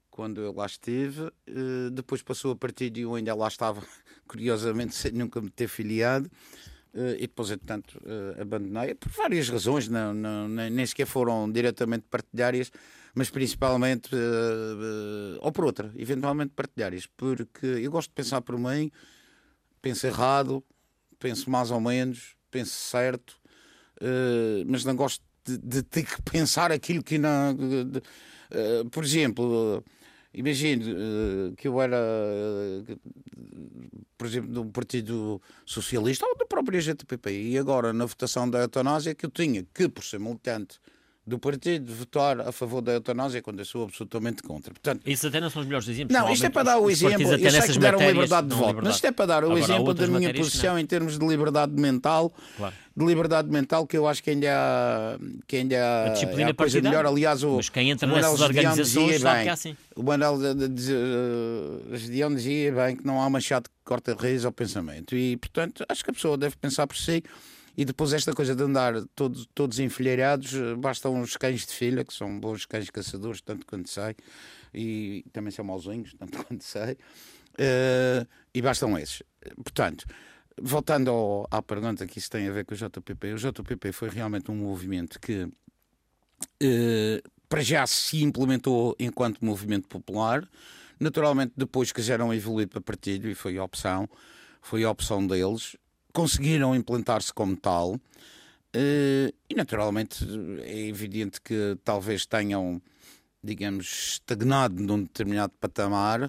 [0.09, 3.81] quando eu lá estive, uh, depois passou a partido e eu ainda lá estava,
[4.27, 6.29] curiosamente, sem nunca me ter filiado.
[6.93, 12.05] Uh, e depois, entretanto, uh, abandonei por várias razões, não, não, nem sequer foram diretamente
[12.09, 12.71] partidárias,
[13.13, 14.11] mas principalmente,
[15.41, 18.91] ou por outra, eventualmente partidárias, porque eu gosto de pensar por mim,
[19.87, 20.63] penso errado,
[21.17, 23.39] penso mais ou menos, penso certo,
[24.01, 27.55] uh, mas não gosto de, de, ter que pensar aquilo que não.
[27.55, 29.83] De, uh, por exemplo, uh,
[30.33, 30.83] imagine
[31.55, 31.97] que eu era,
[34.17, 39.15] por exemplo, do Partido Socialista ou da própria GTPP, e agora na votação da eutanásia
[39.15, 40.79] que eu tinha que, por ser militante
[41.27, 44.73] do partido votar a favor da eutanásia quando eu sou absolutamente contra.
[44.73, 46.17] Portanto, Isso até não são os melhores exemplos.
[46.17, 47.21] Não, isto é para dar o exemplo.
[47.21, 49.93] Eu sei que deram liberdade de voto, mas isto é para dar o Agora, exemplo
[49.93, 50.79] da minha posição não.
[50.79, 52.33] em termos de liberdade mental.
[52.55, 52.73] Claro.
[52.95, 56.51] De liberdade mental que eu acho que ainda há, que ainda há, a disciplina é
[56.51, 57.05] a coisa melhor.
[57.05, 59.77] Aliás, o, mas quem entra nessas organizações sabe bem, é assim.
[59.95, 60.37] O Manuel
[61.93, 65.13] Gideão dizia bem que não há machado que corta raiz ao pensamento.
[65.15, 67.21] E, portanto, acho que a pessoa deve pensar por si.
[67.77, 72.13] E depois esta coisa de andar todos, todos enfileirados, bastam os cães de filha, que
[72.13, 74.15] são bons cães caçadores, tanto quanto sei,
[74.73, 79.21] e também são mauzinhos, tanto quanto sei, uh, e bastam esses.
[79.63, 80.05] Portanto,
[80.59, 84.09] voltando ao, à pergunta que isso tem a ver com o JPP, o JPP foi
[84.09, 85.47] realmente um movimento que
[86.61, 90.47] eh, para já se implementou enquanto movimento popular.
[90.99, 94.09] Naturalmente, depois quiseram evoluir para partido e foi a opção,
[94.61, 95.75] foi a opção deles.
[96.17, 98.01] Conseguiram implantar-se como tal.
[98.73, 100.25] Eh, e naturalmente
[100.63, 102.81] é evidente que talvez tenham,
[103.43, 106.23] digamos, estagnado num determinado patamar,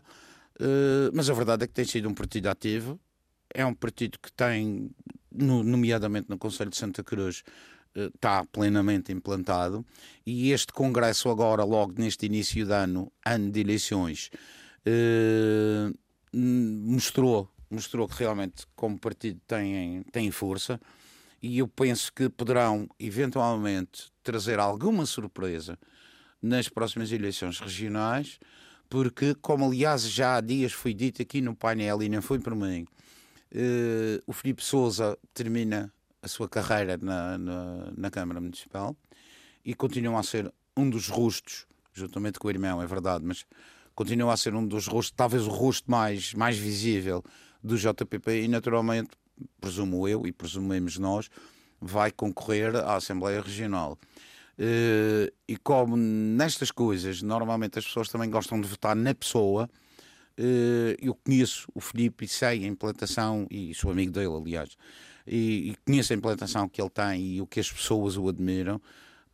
[0.61, 3.01] eh, mas a verdade é que tem sido um partido ativo.
[3.55, 4.91] É um partido que tem,
[5.33, 7.43] nomeadamente no Conselho de Santa Cruz,
[7.95, 9.83] está plenamente implantado
[10.27, 14.31] e este Congresso agora, logo neste início de ano, ano de eleições,
[14.85, 15.91] eh,
[16.31, 20.81] mostrou, mostrou que realmente como partido tem, tem força.
[21.41, 25.79] E eu penso que poderão eventualmente trazer alguma surpresa
[26.43, 28.39] nas próximas eleições regionais,
[28.89, 32.55] porque, como aliás já há dias foi dito aqui no painel e não foi por
[32.55, 32.87] mim,
[33.53, 38.97] eh, o Filipe Souza termina a sua carreira na, na, na, Câmara Municipal
[39.65, 43.45] e continua a ser um dos rostos, juntamente com o irmão, é verdade, mas
[43.95, 47.23] continua a ser um dos rostos, talvez o rosto mais, mais visível
[47.63, 49.11] do JPP e naturalmente,
[49.61, 51.31] presumo eu e presumemos nós,
[51.81, 53.99] vai concorrer à Assembleia Regional.
[54.59, 59.71] Uh, e como nestas coisas, normalmente as pessoas também gostam de votar na pessoa,
[60.39, 64.77] uh, eu conheço o Filipe e sei a implantação, e sou amigo dele, aliás,
[65.25, 68.81] e conheço a implantação que ele tem e o que as pessoas o admiram.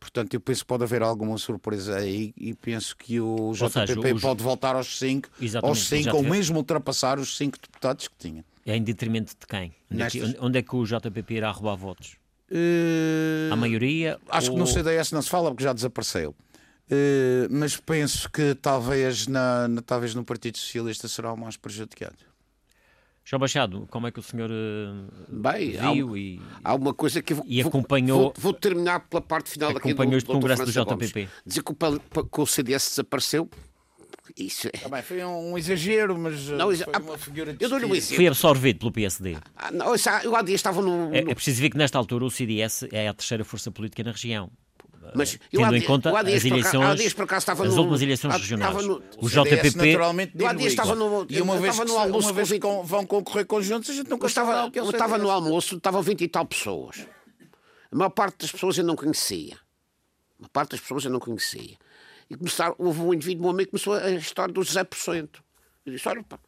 [0.05, 4.43] Portanto, eu penso que pode haver alguma surpresa aí e penso que o JPP pode
[4.43, 5.29] voltar aos 5,
[5.63, 8.45] aos 5 ou mesmo ultrapassar os 5 deputados que tinha.
[8.65, 9.73] É em detrimento de quem?
[9.91, 10.29] Onde, Nestas...
[10.29, 12.17] é, que, onde é que o JPP irá roubar votos?
[12.51, 13.51] Uh...
[13.51, 14.19] A maioria?
[14.29, 14.53] Acho ou...
[14.53, 16.35] que no CDS não se fala porque já desapareceu.
[16.85, 22.15] Uh, mas penso que talvez, na, na, talvez no Partido Socialista será o mais prejudicado.
[23.27, 27.23] João Baixado, como é que o senhor uh, Bem, viu há, e, há uma coisa
[27.23, 30.71] que vou, e acompanhou, vou, vou, terminar pela parte final daqui do, este congresso do
[30.71, 30.85] JPP.
[30.85, 31.29] Gomes.
[31.43, 33.49] Dizer que o, que o CDS desapareceu
[34.37, 34.71] isso é...
[34.71, 38.27] Também foi um, exagero, mas eh, não, foi uma figura de eu dou um Foi
[38.27, 39.37] absorvido pelo PSD.
[39.55, 41.15] Ah, não, eu há dias estava no, no...
[41.15, 44.11] É, é preciso ver que nesta altura o CDS é a terceira força política na
[44.11, 44.51] região.
[45.13, 48.85] Mas eu tendo em conta as eleições, por acaso, as no, últimas eleições regionais.
[48.85, 52.33] No, o JPP, naturalmente, eu há dias estava no, e uma vez, no almoço, uma
[52.33, 54.71] vez que vão concorrer conjuntos, a gente nunca estava.
[54.73, 57.05] Eu estava no almoço, estavam 20 e tal pessoas.
[57.91, 59.55] A maior parte das pessoas eu não conhecia.
[60.39, 61.77] A maior parte das pessoas eu não conhecia.
[62.29, 65.29] E começaram, houve um indivíduo, um amigo, que começou a história dos 0%.
[65.85, 66.39] Eu disse: olha, pá,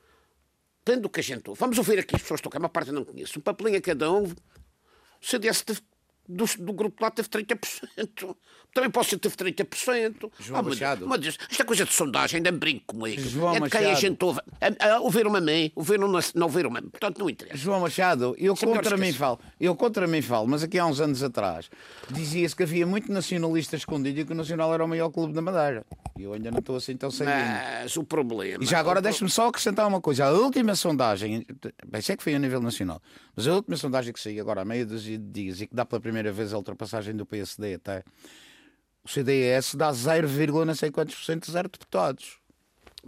[0.84, 2.90] tendo o que a gente ouve, vamos ouvir aqui as pessoas que a maior parte
[2.90, 3.38] eu não conheço.
[3.40, 4.24] Um papelinho a cada um.
[4.24, 5.82] O CDS teve
[6.28, 8.36] do, do grupo lá teve 30%.
[8.74, 10.32] Também posso ter teve 30%.
[10.40, 11.08] João oh, Machado.
[11.08, 13.22] Mas, mas esta coisa de sondagem, ainda brinco comigo.
[13.22, 14.40] João é de quem a gente ouve.
[14.62, 17.58] A, a, ouviram-me a mim, ouviram não, não ouviram-me Portanto, não interessa.
[17.58, 21.24] João Machado, eu contra mim falo, eu contra mim falo, mas aqui há uns anos
[21.24, 21.70] atrás
[22.10, 25.42] dizia-se que havia muito nacionalista escondido e que o Nacional era o maior clube da
[25.42, 25.86] Madeira.
[26.18, 28.64] E eu ainda não estou assim tão sem Mas o problema.
[28.64, 30.26] E já agora deixe-me só acrescentar uma coisa.
[30.26, 31.46] A última sondagem,
[31.88, 33.02] bem, sei que foi a nível nacional,
[33.36, 35.86] mas a última sondagem que saiu agora há meia dúzia de dias e que dá
[35.86, 38.04] pela primeira vez a ultrapassagem do PSD até,
[39.04, 42.40] o CDS dá 0, não sei quantos por cento de zero deputados.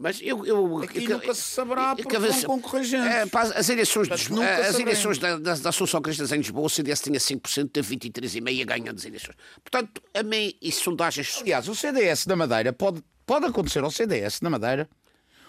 [0.01, 4.07] Mas eu, eu Aqui eu, nunca se saberá porque eu, vão concorrer é, As eleições,
[4.07, 7.97] dos, as eleições da, da, da Associação Cristã em Lisboa, o CDS tinha 5%, teve
[7.97, 9.35] 23,5% ganhando as eleições.
[9.61, 11.39] Portanto, a mim, e sondagens.
[11.41, 14.89] Aliás, o CDS da Madeira pode, pode acontecer ao CDS na Madeira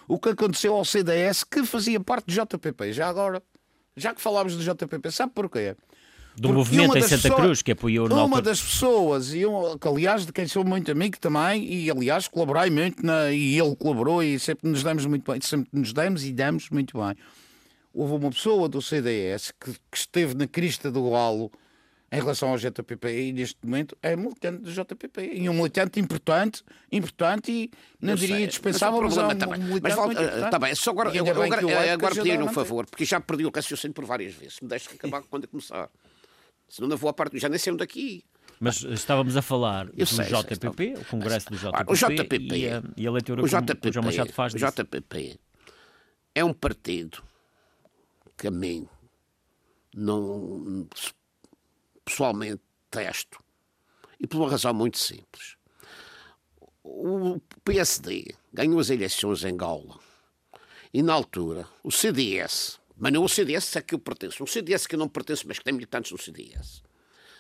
[0.09, 2.93] o que aconteceu ao CDS que fazia parte do JPP.
[2.93, 3.41] Já agora,
[3.97, 5.77] já que falámos do JPP, sabe porquê?
[6.41, 8.43] Do Porque movimento em Santa pessoas, Cruz que apoiou Uma altura...
[8.43, 13.05] das pessoas, e eu, aliás, de quem sou muito amigo também, e aliás colaborei muito,
[13.05, 16.71] na, e ele colaborou, e sempre nos demos muito bem, sempre nos demos e damos
[16.71, 17.15] muito bem.
[17.93, 21.53] Houve uma pessoa do CDS que, que esteve na crista do galo
[22.11, 26.65] em relação ao JPP e neste momento é militante do JPP e um militante importante,
[26.91, 30.91] importante e não eu diria sei, dispensável, mas, mas é um mas, Está bem, só
[30.91, 34.33] agora, eu, agora, agora, agora pedir um favor, porque já perdi o raciocínio por várias
[34.35, 35.91] vezes, me deixe acabar quando começar.
[36.71, 38.25] Senão não vou à parte, já nem sei onde aqui.
[38.61, 42.37] Mas estávamos a falar Eu do sei, JPP, sei, o Congresso do JPP, o JPP
[42.57, 44.65] e, a, e a leitura o JPP, o João Machado faz disso.
[44.65, 45.41] O JPP
[46.35, 47.23] é um partido
[48.37, 48.89] que a mim
[49.95, 50.87] não
[52.05, 53.43] pessoalmente testo.
[54.19, 55.57] E por uma razão muito simples.
[56.85, 59.99] O PSD ganhou as eleições em Angola.
[60.93, 64.45] E na altura, o CDS mas não o CDS é que eu pertenço.
[64.45, 66.83] Um CDS que eu não pertenço, mas que tem militantes no CDS.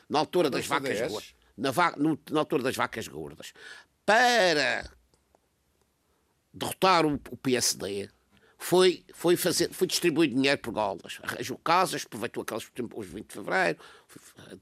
[0.08, 1.34] Na altura das vacas gordas.
[1.56, 3.52] Na, va no, na, altura das vacas gordas.
[4.06, 4.90] Para
[6.52, 8.08] derrotar o, o PSD,
[8.62, 11.18] foi, foi, fazer, foi distribuir dinheiro por golas.
[11.22, 13.78] Arranjou casas, aproveitou aqueles os 20 de fevereiro,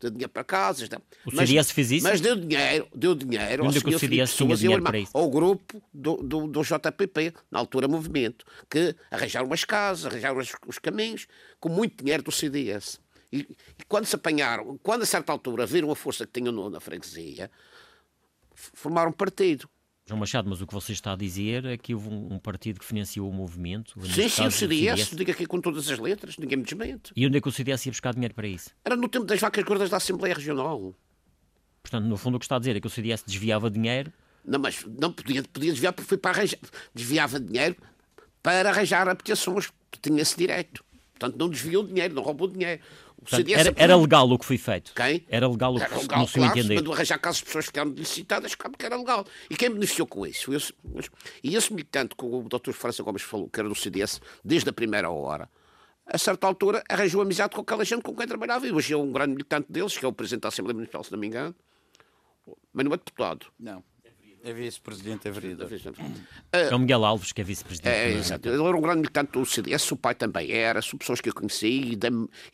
[0.01, 0.89] deu dinheiro para casas.
[1.27, 2.07] O mas, CDS fez isso?
[2.07, 4.73] Mas deu dinheiro, deu dinheiro ao senhor Filipe Sousa e
[5.13, 10.53] ao, grupo do, do, do, JPP, na altura movimento, que arranjaram as casas, arranjaram os,
[10.65, 11.27] os caminhos,
[11.59, 13.01] com muito dinheiro do CDS.
[13.33, 16.79] E, e, quando se apanharam, quando a certa altura viram a força que tinham na
[16.79, 17.51] freguesia,
[18.55, 19.69] formaram um partido.
[20.09, 22.87] João Machado, mas o que você está a dizer é que houve um, partido que
[22.87, 23.95] financiou o movimento.
[24.07, 27.13] Sim, sim, o CDS, CDS, diga aqui com todas as letras, ninguém me desmente.
[27.15, 28.71] E onde é que o CDS ia buscar dinheiro para isso?
[28.83, 30.95] Era no tempo das vacas gordas da Assembleia Regional.
[31.83, 34.11] Portanto, no fundo, o que está a dizer é que o CDS desviava dinheiro.
[34.43, 36.59] Não, mas não podia, podia desviar porque foi para arranjar.
[36.95, 37.77] Desviava dinheiro
[38.43, 40.83] para arranjar habitações, tinha esse direito.
[41.19, 42.81] Portanto, não desviou dinheiro, não roubou dinheiro.
[43.21, 44.93] Portanto, era, era, legal o que foi feito.
[44.95, 45.25] Quem?
[45.29, 46.93] Era legal o que era legal, no seu claro, entender.
[46.93, 49.27] arranjar casos de pessoas que ficaram necessitadas, claro que era legal.
[49.51, 50.55] E quem beneficiou com isso?
[50.55, 50.73] Esse,
[51.43, 52.73] e esse militante que o Dr.
[52.73, 55.51] França Gomes falou, que era do CDS, desde a primeira hora,
[56.07, 58.67] a certa altura arranjou amizade com aquela gente com quem trabalhava.
[58.67, 61.13] E hoje é um grande militante deles, que é o Presidente da Assembleia Municipal, se
[61.13, 61.55] não me engano.
[62.73, 63.47] Mas não é deputado.
[63.59, 63.85] Não.
[64.45, 65.69] É vice-presidente da Avenida.
[66.53, 67.93] É o Miguel Alves, que é vice-presidente.
[67.93, 68.49] É, é, exato.
[68.49, 71.35] Ele era um grande militante do CDS, o pai também era, são pessoas que eu
[71.35, 71.99] conheci e,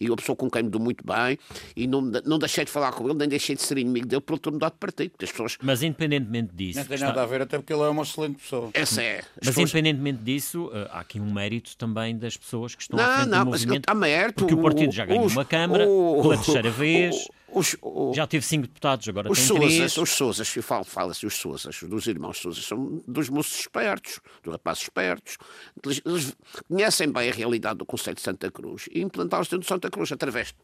[0.01, 1.39] e uma pessoa com quem me dou muito bem
[1.77, 4.35] e não, não deixei de falar com ele, nem deixei de ser inimigo dele por
[4.35, 5.13] ele ter mudado de partido.
[5.23, 5.59] As pessoas...
[5.63, 6.79] Mas independentemente disso...
[6.79, 8.71] Não tem nada a ver, até porque ele é uma excelente pessoa.
[8.73, 9.19] Essa é.
[9.19, 9.71] As mas pessoas...
[9.71, 13.29] independentemente disso, eh, há aqui um mérito também das pessoas que estão não, à frente
[13.29, 13.87] não, do movimento.
[13.89, 14.35] Não, mérito.
[14.35, 17.29] Porque o partido já ganhou uma Câmara pela terceira vez...
[17.55, 19.97] Os, o, já teve cinco deputados, agora os tem Sousas, três.
[19.97, 24.83] Os Sousas, fala-se fala os Sousas, dos irmãos Sousas, são dos moços espertos, dos rapazes
[24.83, 25.39] espertos.
[25.85, 26.37] Eles, eles,
[26.69, 30.11] conhecem bem a realidade do Conselho de Santa Cruz e implantaram-se dentro de Santa Cruz
[30.11, 30.55] através de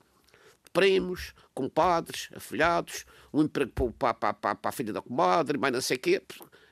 [0.72, 5.80] primos, compadres, afilhados, um emprego para, para, para, para a filha da comadre, mais não
[5.80, 6.22] sei o quê.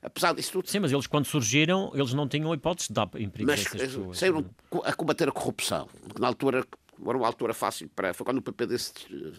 [0.03, 0.69] Apesar disso tudo.
[0.69, 3.81] Sim, mas eles quando surgiram, eles não tinham hipótese de dar emprego mas, a essas
[3.81, 4.19] pessoas.
[4.19, 4.45] Saíram
[4.85, 5.89] a combater a corrupção.
[6.19, 6.65] Na altura
[7.07, 8.13] era uma altura fácil para.
[8.15, 8.77] Foi quando o PPD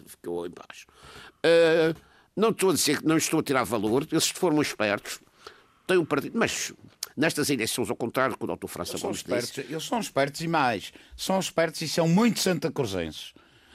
[0.06, 0.86] ficou em baixo.
[1.44, 1.94] Uh,
[2.36, 5.20] não estou a dizer não estou a tirar valor, eles foram espertos,
[5.86, 6.72] têm um partido, mas
[7.16, 8.68] nestas eleições, ao contrário do que o Dr.
[8.68, 9.72] França eles Gomes espertos, disse.
[9.72, 13.34] Eles são espertos e mais, são espertos e são muito santa cruzenses.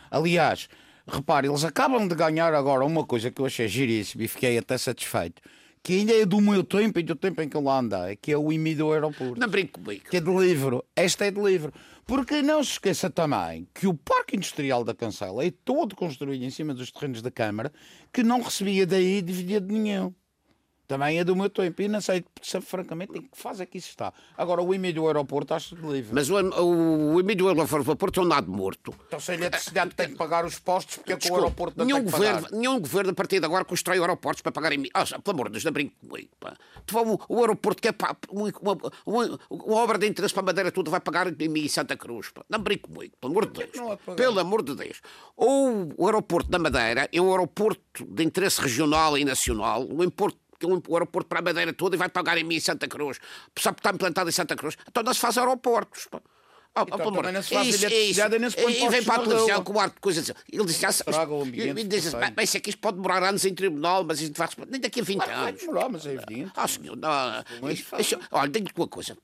[0.10, 0.70] Aliás,
[1.08, 4.78] repare, eles acabam de ganhar agora uma coisa que eu achei giríssima e fiquei até
[4.78, 5.42] satisfeito
[5.86, 8.32] que ainda é do meu tempo e do tempo em que eu lá andei, que
[8.32, 9.40] é o IMI do aeroporto.
[9.40, 10.06] Não brinco comigo.
[10.10, 10.84] Que é de livro.
[10.96, 11.72] Esta é de livro.
[12.08, 16.50] Porque não se esqueça também que o Parque Industrial da Cancela é todo construído em
[16.50, 17.72] cima dos terrenos da Câmara,
[18.12, 20.12] que não recebia daí dividendo nenhum.
[20.88, 22.24] Também é do meu tempo e não sei,
[22.62, 24.14] francamente, em que fase é que isso está.
[24.38, 26.14] Agora, o IMI do aeroporto acho livre.
[26.14, 28.94] Mas o, o, o IMI do aeroporto é um nado morto.
[29.08, 31.86] Então, se a eletricidade tem que pagar os postos, porque é que o aeroporto não
[31.86, 32.58] nenhum tem que governo, pagar?
[32.58, 34.90] Nenhum governo, a partir de agora, constrói aeroportos para pagar IMI.
[34.94, 36.30] Ah, pelo amor de Deus, não brinco comigo.
[36.40, 36.54] Pá.
[36.94, 40.72] O, o aeroporto que é pá, uma, uma, uma, obra de interesse para a Madeira
[40.72, 42.30] toda vai pagar em Santa Cruz.
[42.30, 42.46] Pá.
[42.48, 43.98] Não brinco comigo, pelo amor de Deus.
[44.16, 45.02] Pelo amor de Deus.
[45.36, 50.45] Ou o aeroporto da Madeira é um aeroporto de interesse regional e nacional, um aeroporto
[50.66, 53.20] o aeroporto para a Madeira toda e vai pagar em mim em Santa Cruz.
[53.58, 54.76] Só porque está implantado em Santa Cruz.
[54.88, 56.08] Então não se faz aeroportos.
[56.10, 56.22] Pá.
[56.78, 58.20] Oh, então, oh, também não se faz isso, isso.
[58.20, 60.30] e E vem para a televisão com o ar de coisas.
[60.52, 60.90] Ele diz, já,
[61.26, 64.20] o ambiente, e diz assim, bem, sei que isto pode demorar anos em tribunal, mas
[64.20, 65.44] isto vai nem daqui a 20 claro, anos.
[65.44, 66.52] Vai demorar, mas é evidente.
[66.54, 69.18] Ah, senhor, não, isso, isso, olha, tenho uma coisa.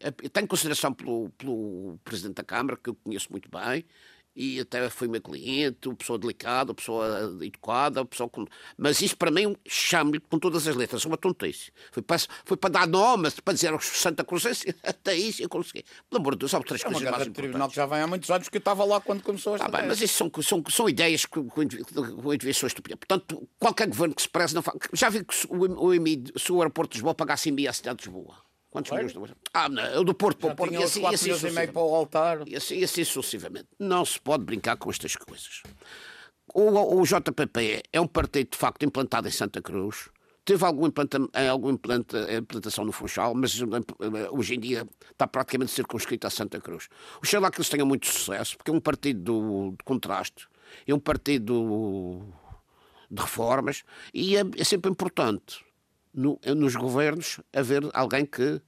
[0.00, 3.84] Eu tenho consideração pelo, pelo Presidente da Câmara, que eu conheço muito bem,
[4.36, 8.46] e até foi meu cliente, uma pessoa delicada, uma pessoa educada, uma pessoa com...
[8.76, 11.70] mas isso para mim chamo-lhe com todas as letras, uma tontice.
[11.92, 14.44] Foi para, foi para dar nome, para dizer aos Santa Cruz,
[14.82, 15.84] até isso eu consegui.
[16.10, 17.34] Pelo amor de Deus, há três é coisas mais importantes.
[17.34, 19.70] tribunal que já vem há muitos anos, que eu estava lá quando começou esta ah,
[19.70, 22.98] bem, Mas isso são, são, são ideias que o indivíduo são estúpidas.
[22.98, 24.76] Portanto, qualquer governo que se preze não faz...
[24.92, 27.98] Já vi que o, o, o, se o aeroporto de Lisboa pagasse em a cidade
[27.98, 28.43] de Lisboa.
[28.74, 29.06] Quantos claro.
[29.06, 30.74] milhões de Ah, não, do Porto para o Porto.
[30.74, 32.42] E assim, e assim, e meio para o altar.
[32.44, 33.68] E assim, e assim sucessivamente.
[33.78, 35.62] Não se pode brincar com estas coisas.
[36.52, 40.10] O, o JPP é um partido, de facto, implantado em Santa Cruz.
[40.44, 45.70] Teve algum implanta, alguma implanta, implantação no Funchal, mas eh, hoje em dia está praticamente
[45.70, 46.88] circunscrito a Santa Cruz.
[47.18, 50.48] Oxalá que eles tenham muito sucesso, porque é um partido do, de contraste,
[50.84, 52.26] é um partido
[53.08, 55.64] de reformas e é, é sempre importante
[56.14, 58.60] no, nos governos haver alguém que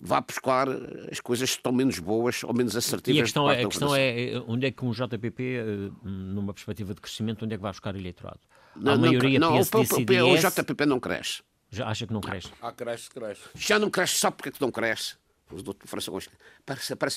[0.00, 0.68] vá buscar
[1.10, 3.16] as coisas que estão menos boas ou menos assertivas.
[3.16, 6.94] E a questão, é, a questão é onde é que um JPP, eh, numa perspectiva
[6.94, 8.40] de crescimento, onde é que vai buscar eleitorado?
[8.76, 11.42] Não, a maioria não, PSD, o, CDS, o JPP não cresce.
[11.70, 12.50] Já acha que não cresce?
[12.60, 13.42] Ah, cresce, cresce.
[13.54, 15.16] Já não cresce, só porque é que não cresce?
[15.50, 16.10] Os doutor França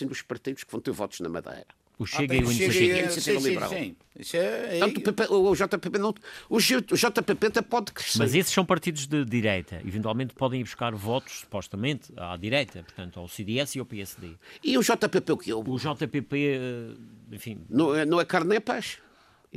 [0.05, 1.67] dos partidos que vão ter votos na Madeira.
[1.99, 2.51] O Chega Ah, e o.
[2.51, 3.73] Chega a sim, Iniciativa sim, Liberal.
[3.73, 6.13] é, o, PP o JPP não.
[6.49, 8.19] O, JPP até pode crescer.
[8.19, 9.81] Mas esses são partidos de direita.
[9.85, 14.29] Eventualmente podem ir buscar votos, supostamente, à direita, portanto, ao CDS e ao PSD.
[14.63, 15.59] E o JPP o que eu?
[15.65, 16.95] O JPP, eh,
[17.31, 18.99] enfim, Não, é- não é carne nem peixe.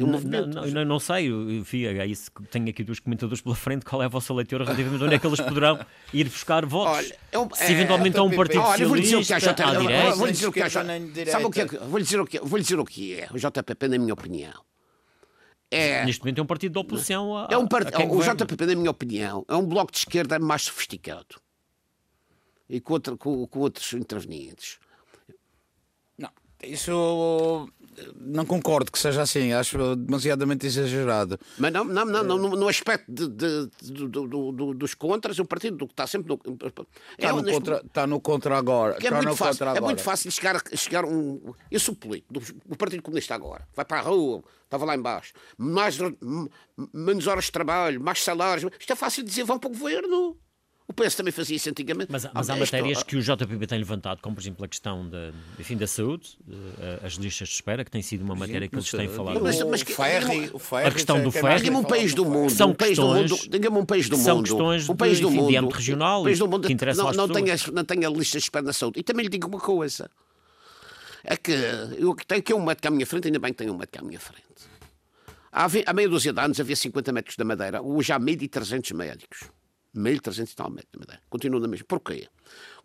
[0.01, 0.48] É um Não, movimento.
[0.55, 3.84] não, não, não sei, eu- enfim, é isso que tenho aqui dos comentadores pela frente,
[3.84, 5.78] qual é a vossa leitura relativamente a onde é que eles poderão
[6.14, 6.96] ir buscar votos.
[6.96, 9.32] Olha, é um- Se é- eventualmente há um partido Olha, eu vou dizer o que
[9.32, 10.14] é à Eu- eu direita.
[10.16, 11.30] Vou dizer o que é JPP.
[11.30, 11.66] Sabe o que é?
[11.66, 13.28] Vou dizer o que é- vou dizer o que é.
[13.30, 14.64] O JPP, na minha opinião,
[15.70, 16.05] é.
[16.07, 17.88] Neste momento é um partido de oposição a, É um part...
[17.94, 18.34] O governa.
[18.36, 21.36] JPP, na minha opinião, é um bloco de esquerda mais sofisticado.
[22.68, 24.78] E com, outra- com- com outros intervenientes.
[26.16, 26.30] Não,
[26.62, 27.68] isso
[28.18, 31.38] não concordo que seja assim, acho demasiadamente exagerado.
[31.59, 34.94] Mas não, não, não, não, no, no aspecto de, de- de- do- do- do- dos
[34.94, 36.40] contras, o partido está sempre no.
[37.18, 38.94] Está no, neste- contra, está no contra agora.
[38.94, 39.84] é está muito no fácil, contra é agora.
[39.84, 41.53] muito fácil chegar, chegar um.
[41.70, 43.66] Eu sou político, do, do Partido Comunista agora.
[43.74, 45.32] Vai para a rua, estava lá embaixo.
[45.59, 45.98] Mais,
[46.92, 48.70] menos horas de trabalho, mais salários.
[48.78, 50.36] Isto é fácil dizer, vão para o governo.
[50.91, 52.11] O PS também fazia isso antigamente.
[52.11, 54.68] Mas, mas há Ah, isto- matérias que o JPP tem levantado, como por exemplo a
[54.68, 56.36] questão da, enfim, da saúde,
[56.80, 59.41] eh, as listas de espera, que tem sido uma matéria que eles têm falado.
[59.41, 62.12] Mas- mas que- ferry, o ferry, A questão do que é mais Diga-me um país
[62.12, 62.51] do mundo.
[62.51, 63.41] São questões- mundo.
[63.49, 64.47] Diga-me um país do são mundo.
[64.49, 65.57] questões um país de- do enfim, de mundo.
[65.59, 67.62] âmbito regional país do mundo que interessam não, às não, pessoas.
[67.62, 68.99] tenha, não tenha listas de espera na saúde.
[68.99, 70.11] E também lhe digo uma coisa.
[71.22, 71.53] É que
[71.99, 74.01] eu que tenho aqui um médico à minha frente, ainda bem que tenho um médico
[74.01, 74.43] à minha frente.
[75.53, 77.80] Há, há meia dúzia de anos havia 50 médicos da Madeira.
[77.80, 79.45] Hoje há 1.300 médicos.
[79.95, 81.20] 1.300 e tal Madeira.
[81.28, 81.84] Continua na mesma.
[81.88, 82.28] Porquê?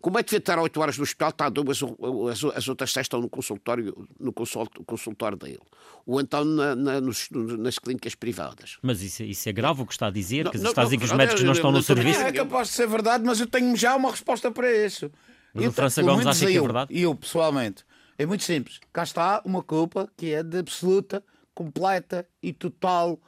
[0.00, 2.92] Como é que devia estar 8 horas no hospital, está a duas, as, as outras
[2.92, 5.60] 6 estão no consultório, no consult- consultório dele.
[6.04, 8.78] Ou então na- na- nos- nas clínicas privadas.
[8.82, 10.84] Mas isso, isso é grave o que está a dizer, Não, que não, está a
[10.84, 12.20] dizer que os médicos não eu- estão eu no serviço.
[12.20, 15.10] É capaz de ser verdade, mas eu tenho já uma resposta para isso.
[15.54, 17.00] Mas Eu o França pelo Gomes acha que é eu, verdade?
[17.00, 17.84] Eu, pessoalmente,
[18.18, 18.78] é muito simples.
[18.92, 23.18] Cá está uma culpa que é de absoluta, completa e total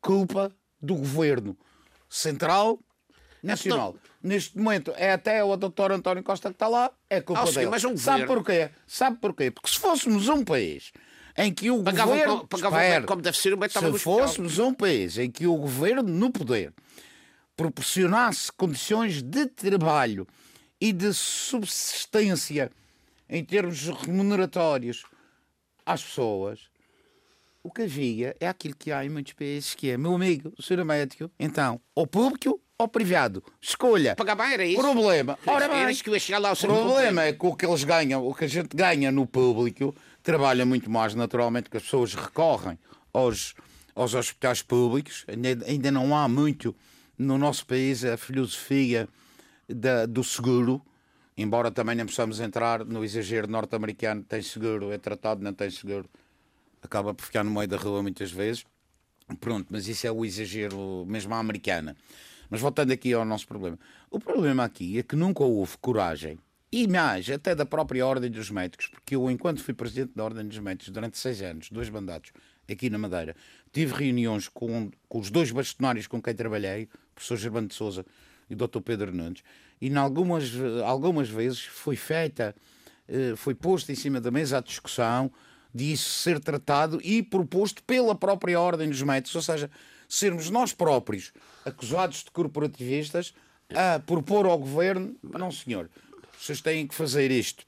[0.00, 1.56] culpa do governo
[2.08, 2.78] central,
[3.42, 3.96] nacional.
[4.22, 7.54] Neste momento é até o doutor António Costa que está lá, é culpa Ah, sim,
[7.54, 7.66] dele.
[7.70, 8.70] mas um Sabe governo- porquê?
[8.86, 9.50] Sabe porquê?
[9.50, 10.92] Porque se fôssemos um país
[11.36, 12.46] em que o Pagavam governo...
[12.46, 13.06] pagavam Espera.
[13.06, 16.72] como deve ser, o Se fôssemos um país em que o governo no poder
[17.56, 20.26] proporcionasse condições de trabalho
[20.80, 22.70] e de subsistência
[23.28, 25.04] em termos remuneratórios
[25.86, 26.60] às pessoas,
[27.62, 30.62] o que havia é aquilo que há em muitos países, que é, meu amigo, o
[30.62, 33.42] senhor é médico, então, ou público ou privado.
[33.60, 34.16] Escolha.
[34.16, 34.80] Pagar bem era isso.
[34.80, 35.38] Problema.
[35.46, 37.84] Ora bem, que eu ia chegar lá ao o problema é que o que eles
[37.84, 42.14] ganham, o que a gente ganha no público, trabalha muito mais naturalmente que as pessoas
[42.14, 42.78] recorrem
[43.12, 43.54] aos,
[43.94, 45.24] aos hospitais públicos.
[45.28, 46.74] Ainda, ainda não há muito
[47.18, 49.08] no nosso país a filosofia
[49.68, 50.82] da- do seguro,
[51.36, 56.08] embora também não possamos entrar no exagero norte-americano, tem seguro, é tratado, não tem seguro,
[56.82, 58.64] acaba por ficar no meio da rua muitas vezes.
[59.40, 61.96] Pronto, mas isso é o exagero mesmo à americana.
[62.52, 63.78] Mas voltando aqui ao nosso problema.
[64.10, 66.38] O problema aqui é que nunca houve coragem,
[66.70, 70.46] e mais, até da própria Ordem dos Médicos, porque eu, enquanto fui presidente da Ordem
[70.46, 72.30] dos Médicos durante seis anos, dois mandatos,
[72.70, 73.34] aqui na Madeira,
[73.72, 78.04] tive reuniões com, com os dois bastonários com quem trabalhei, o professor Germano de Souza
[78.50, 78.80] e o Dr.
[78.84, 79.42] Pedro Nunes,
[79.80, 80.50] e em algumas,
[80.84, 82.54] algumas vezes foi feita,
[83.08, 85.32] eh, foi posto em cima da mesa a discussão
[85.74, 89.70] disso ser tratado e proposto pela própria Ordem dos Médicos, ou seja,
[90.06, 91.32] sermos nós próprios
[91.64, 93.34] acusados de corporativistas
[93.74, 95.88] a propor ao governo, não senhor,
[96.38, 97.64] vocês têm que fazer isto,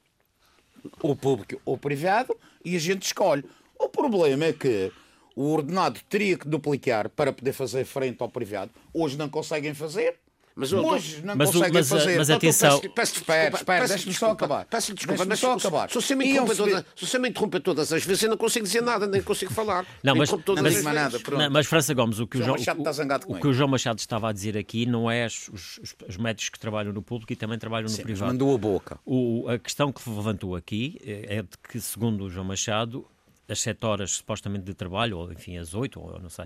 [1.00, 3.44] ou público ou privado, e a gente escolhe.
[3.78, 4.92] O problema é que
[5.36, 8.70] o ordenado teria que duplicar para poder fazer frente ao privado.
[8.92, 10.16] Hoje não conseguem fazer.
[10.56, 12.16] Mas hoje não mas conseguem mas, fazer.
[12.16, 14.64] mas Doutor, atenção- peço- Peço espera, peço deixa-me só desculpa, acabar.
[14.66, 15.88] Peço desculpa, mas só acabar.
[15.88, 18.64] Se você me subir- toda- se você me interromper todas as vezes, eu não consigo
[18.64, 19.84] dizer nada, nem consigo falar.
[20.02, 20.94] Não, mas- interrompe todas Não as vezes.
[20.94, 21.18] nada.
[21.32, 23.52] Não, mas França Gomes, o que o, João João, Machado zangado o, o que o
[23.52, 27.02] João Machado estava a dizer aqui não é os, os- os médicos que trabalham no
[27.02, 28.30] público e também trabalham no privado.
[28.32, 28.98] Mandou a boca.
[29.04, 33.04] O- a questão que levantou aqui é é de que, segundo o João Machado,
[33.48, 36.44] as 7 horas supostamente de trabalho, ou enfim, as 8, ou eu não sei,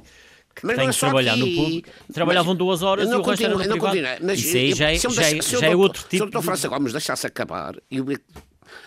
[0.63, 1.41] Mas não é que só trabalhar aqui.
[1.57, 3.97] no público, trabalhavam Mas duas horas e não o resto era no não privado.
[3.97, 5.77] continuo, mas Isso aí já, é- se eu já, é- deixa- se eu já é
[5.77, 6.45] outro Se o tipo doutor de...
[6.47, 8.05] França Gomes deixasse acabar, eu-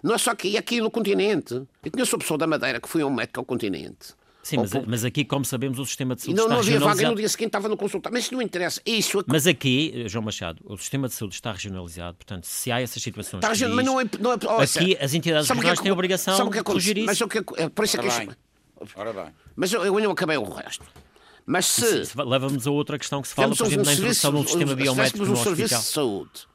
[0.03, 1.53] não é só aqui, é aqui no continente.
[1.83, 4.19] Eu conheço uma pessoa da Madeira que foi um médico ao continente.
[4.43, 6.79] Sim, mas, mas aqui, como sabemos, o sistema de saúde não, está não havia vaga
[6.79, 7.11] e regionalizado.
[7.11, 8.11] no dia seguinte estava no consultório.
[8.15, 8.81] Mas isso não interessa.
[8.83, 12.71] Isso é Mas aqui, eh, João Machado, o sistema de saúde está regionalizado, portanto, se
[12.71, 15.53] há essas situações Está diz, mas não é, não é ouça, aqui as entidades o
[15.53, 17.05] regionais é que- têm a obrigação sabe o que é de corrigir isso.
[17.05, 18.35] Mas o que é é por isso é que Ora bem.
[18.95, 19.25] Ora bem.
[19.55, 20.85] Mas eu, eu não acabei o resto.
[21.51, 21.83] Mas se
[22.15, 24.47] Leva-nos a outra questão que se fala, por um, exemplo, na serviço, introdução de um
[24.47, 25.81] sistema se biométrico no um serviço hospital.
[25.81, 26.47] de saúde,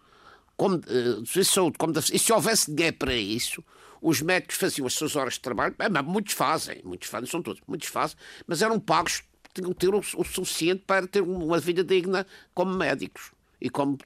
[0.56, 3.62] como, eh, serviço de saúde como e se houvesse dinheiro para isso,
[4.00, 7.42] os médicos faziam as suas horas de trabalho, é, mas muitos fazem, muitos fazem, são
[7.42, 8.16] todos, muitos fazem,
[8.46, 9.22] mas eram pagos,
[9.52, 13.98] tinham que ter o, o suficiente para ter uma vida digna como médicos e como,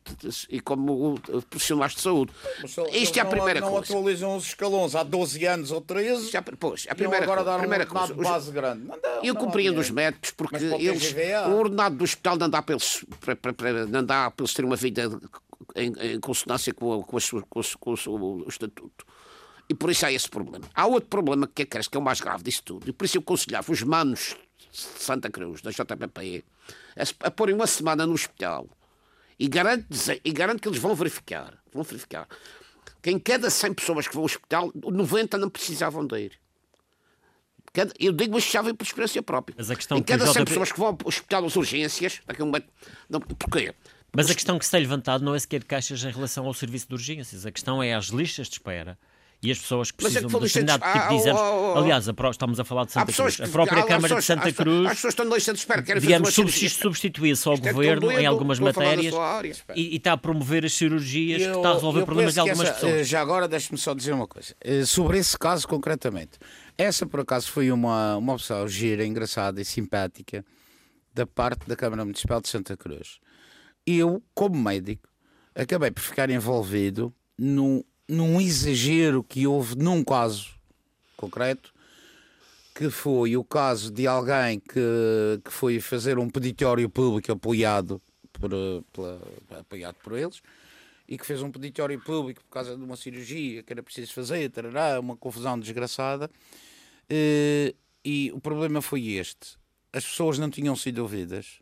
[0.49, 2.33] e como profissionais de saúde.
[2.93, 3.93] Isto é a primeira não, coisa.
[3.93, 6.31] Não atualizam os escalões há 12 anos ou 13.
[6.31, 8.15] Já, pois, a primeira agora coisa, dar primeira um coisa.
[8.15, 8.85] base grande.
[8.85, 11.15] Não dá, eu compreendo os médicos porque eles,
[11.49, 14.55] o ordenado do hospital não dá para eles, para, para, para, não dá para eles
[14.55, 15.11] terem uma vida
[15.75, 19.05] em, em consonância com, a, com, a sua, com, com, o, o estatuto.
[19.69, 20.65] E por isso há esse problema.
[20.75, 22.89] Há outro problema que é, que é o mais grave disso tudo.
[22.89, 24.37] E por isso eu aconselhava os manos
[24.73, 26.45] de Santa Cruz, da JPPE,
[26.97, 28.69] a, a porem uma semana no hospital
[29.41, 29.87] e garanto,
[30.23, 32.29] e garanto que eles vão verificar, vão verificar
[33.01, 36.33] que em cada 100 pessoas que vão ao hospital, 90 não precisavam de ir.
[37.73, 39.55] Cada, eu digo isto já vem por experiência própria.
[39.57, 40.45] Mas a questão em cada 100 JP...
[40.45, 42.53] pessoas que vão ao hospital às urgências, daqui a um
[43.09, 43.75] não, porquê?
[44.13, 46.89] Mas a questão que se tem levantado não é sequer queixas em relação ao serviço
[46.89, 47.47] de urgências.
[47.47, 48.99] A questão é as listas de espera
[49.43, 51.41] e as pessoas que é precisam que de determinado tipo de exames.
[51.77, 53.41] Aliás, a, estamos a falar de Santa Cruz.
[53.41, 57.49] A própria Câmara de Santa Cruz, as pessoas estão lista de espera, querem digamos, substitui-se
[57.49, 59.15] ao é governo em algumas matérias
[59.75, 62.93] e, está a promover as cirurgias que está a resolver problemas de algumas pessoas.
[62.93, 64.55] Eh, já agora, deixe-me só dizer uma coisa.
[64.61, 66.39] Eh, sobre esse caso concretamente,
[66.77, 70.45] essa por acaso foi uma, uma opção gira, engraçada e simpática
[71.15, 73.19] da parte da Câmara Municipal de Santa Cruz.
[73.87, 75.09] Eu, como médico,
[75.55, 80.51] acabei por ficar envolvido num num exagero que houve num caso
[81.17, 81.73] concreto,
[82.75, 88.01] que foi o caso de alguém que, que foi fazer um peditório público apoiado
[88.33, 88.51] por,
[88.93, 89.21] pela,
[89.61, 90.43] apoiado por eles
[91.07, 94.51] e que fez um peditório público por causa de uma cirurgia que era preciso fazer,
[94.51, 96.31] tarará, uma confusão desgraçada.
[97.09, 99.59] E, e o problema foi este:
[99.93, 101.61] as pessoas não tinham sido ouvidas,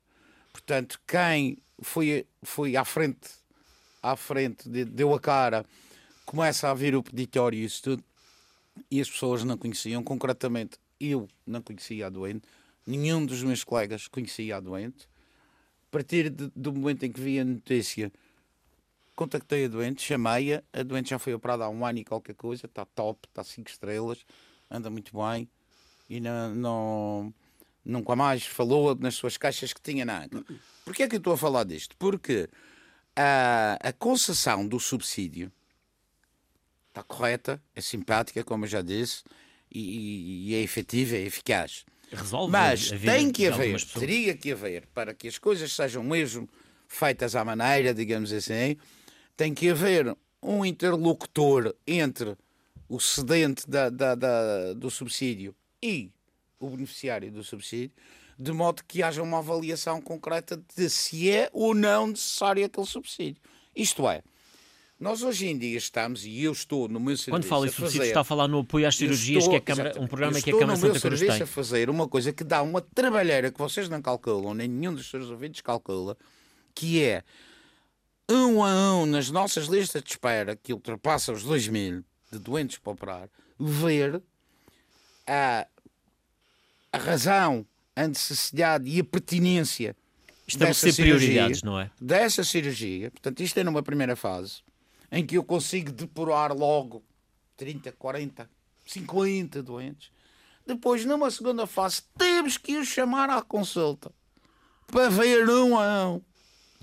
[0.52, 3.30] portanto, quem foi, foi à frente,
[4.02, 5.64] à frente, deu a cara
[6.28, 8.04] começa a vir o peditório e isso tudo,
[8.90, 12.46] e as pessoas não conheciam, concretamente eu não conhecia a doente,
[12.86, 15.08] nenhum dos meus colegas conhecia a doente.
[15.86, 18.12] A partir de, do momento em que vi a notícia,
[19.16, 22.66] contactei a doente, chamei-a, a doente já foi operada há um ano e qualquer coisa,
[22.66, 24.26] está top, está 5 estrelas,
[24.70, 25.48] anda muito bem
[26.10, 27.34] e não, não,
[27.82, 30.44] nunca mais falou nas suas caixas que tinha na anca.
[30.84, 31.96] Porquê é que eu estou a falar disto?
[31.96, 32.50] Porque
[33.16, 35.50] a, a concessão do subsídio
[36.98, 39.22] está correta, é simpática, como eu já disse,
[39.70, 41.84] e, e é efetiva, é eficaz.
[42.10, 46.48] Resolve Mas tem que haver, teria que haver, para que as coisas sejam mesmo
[46.86, 48.76] feitas à maneira, digamos assim,
[49.36, 52.36] tem que haver um interlocutor entre
[52.88, 56.10] o cedente da, da, da, do subsídio e
[56.58, 57.92] o beneficiário do subsídio,
[58.38, 63.42] de modo que haja uma avaliação concreta de se é ou não necessário aquele subsídio.
[63.76, 64.22] Isto é,
[64.98, 67.30] nós hoje em dia estamos, e eu estou no meu serviço.
[67.30, 70.00] Quando fala em subsídio, está a falar no apoio às cirurgias, estou, que é Câmara,
[70.00, 71.42] um programa que a Câmara Santa Cruz tem.
[71.42, 75.08] a fazer uma coisa que dá uma trabalheira que vocês não calculam, nem nenhum dos
[75.08, 76.16] seus ouvintes calcula,
[76.74, 77.22] que é
[78.28, 82.78] um a um nas nossas listas de espera, que ultrapassa os 2 mil de doentes
[82.78, 83.28] para operar,
[83.58, 84.20] ver
[85.28, 85.64] a,
[86.92, 89.94] a razão, a necessidade e a pertinência
[90.44, 91.90] Estabelecer prioridades, não é?
[92.00, 94.62] Dessa cirurgia, portanto, isto é numa primeira fase
[95.10, 97.02] em que eu consigo depurar logo
[97.56, 98.50] 30, 40,
[98.86, 100.10] 50 doentes.
[100.66, 104.12] Depois, numa segunda fase, temos que os chamar à consulta
[104.86, 106.22] para ver um a um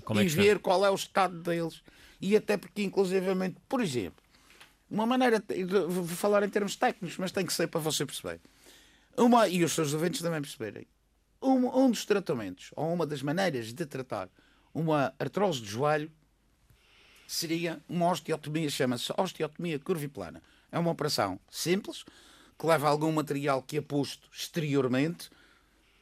[0.04, 1.82] Como e é ver qual é o estado deles.
[2.20, 4.24] E até porque, inclusivamente, por exemplo,
[4.90, 5.42] uma maneira,
[5.88, 8.40] vou falar em termos técnicos, mas tem que ser para você perceber.
[9.16, 10.86] Uma, e os seus ouvintes também perceberem.
[11.42, 14.28] Um, um dos tratamentos, ou uma das maneiras de tratar
[14.72, 16.10] uma artrose de joelho
[17.26, 20.42] seria uma osteotomia, chama-se osteotomia curviplana.
[20.70, 22.04] É uma operação simples,
[22.58, 25.30] que leva algum material que é posto exteriormente,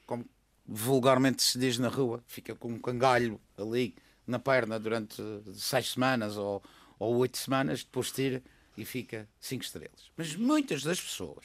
[0.06, 0.24] como
[0.66, 3.94] vulgarmente se diz na rua, fica com um cangalho ali
[4.26, 5.22] na perna durante
[5.54, 6.62] seis semanas ou,
[6.98, 8.42] ou oito semanas, depois tira
[8.76, 10.10] e fica cinco estrelas.
[10.16, 11.44] Mas muitas das pessoas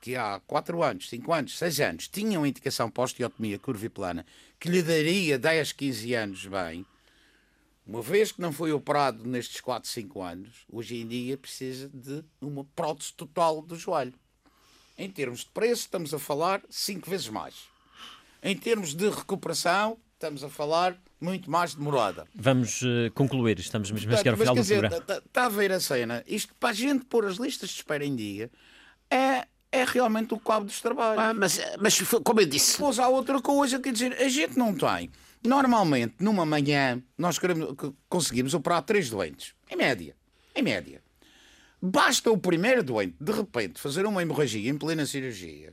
[0.00, 4.24] que há quatro anos, cinco anos, seis anos tinham indicação para osteotomia curviplana
[4.60, 6.86] que lhe daria 10, 15 anos bem,
[7.86, 12.24] uma vez que não foi operado nestes 4, 5 anos, hoje em dia precisa de
[12.40, 14.12] uma prótese total do joelho.
[14.98, 17.54] Em termos de preço, estamos a falar 5 vezes mais.
[18.42, 22.26] Em termos de recuperação, estamos a falar muito mais demorada.
[22.34, 25.02] Vamos uh, concluir, estamos mesmo a chegar ao final do dizer, programa.
[25.02, 26.24] Está tá a ver a cena?
[26.26, 28.50] Isto para a gente pôr as listas de espera em dia
[29.08, 31.22] é, é realmente o cabo dos trabalhos.
[31.22, 32.72] Ah, mas, mas como eu disse.
[32.72, 35.10] Depois há outra coisa, quer dizer, a gente não tem
[35.44, 37.74] Normalmente, numa manhã, nós queremos,
[38.08, 39.54] conseguimos operar três doentes.
[39.70, 40.14] Em média.
[40.54, 41.00] Em média.
[41.80, 45.72] Basta o primeiro doente, de repente, fazer uma hemorragia em plena cirurgia.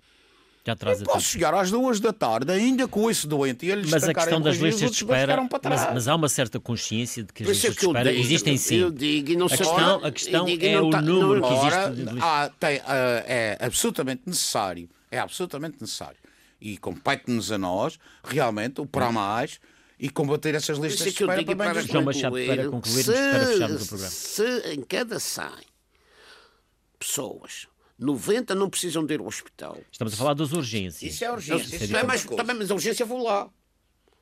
[0.66, 3.86] Já traz Eu posso chegar às duas da tarde, ainda com esse doente, e ele
[3.90, 5.22] Mas a questão das listas de espera.
[5.22, 5.82] ficaram para trás.
[5.82, 8.58] Mas, mas há uma certa consciência de que as é listas de espera digo, existem
[8.58, 8.76] sim.
[8.78, 11.42] Eu digo e não A questão, a questão digo é não o tá- não- número
[11.42, 16.18] que existe há- tem, ah, é absolutamente necessário, é absolutamente necessário,
[16.64, 19.60] e compete-nos a nós, realmente, o para mais,
[20.00, 22.48] e combater essas listas é de que eu espera digo para para João Machado, concluir,
[22.48, 24.12] para concluirmos, para fecharmos o programa.
[24.12, 25.46] Se em cada 100
[26.98, 27.68] pessoas,
[28.00, 29.78] 90 não precisam de ir ao hospital.
[29.92, 31.14] Estamos a falar das urgências.
[31.14, 31.76] Isso é urgência.
[31.76, 33.50] isso é é mais, também, mas a urgência vou lá.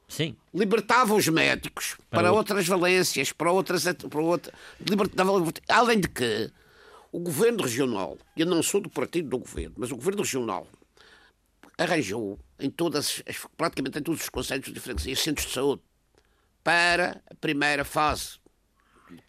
[0.07, 0.35] Sim.
[0.51, 3.83] Libertava os médicos para, Para outras valências, para outras.
[3.83, 4.51] Para outra,
[4.89, 5.31] libertava,
[5.69, 6.51] além de que
[7.11, 10.67] o governo regional, eu não sou do partido do governo, mas o governo regional
[11.81, 15.81] arranjou em todas, as- praticamente em todos os conselhos de freguesia, centros de saúde,
[16.63, 18.39] para a primeira fase.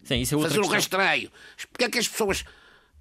[0.03, 0.99] Sim, isso é outra fazer um questão.
[0.99, 1.31] rastreio.
[1.71, 2.43] Porque é que as pessoas.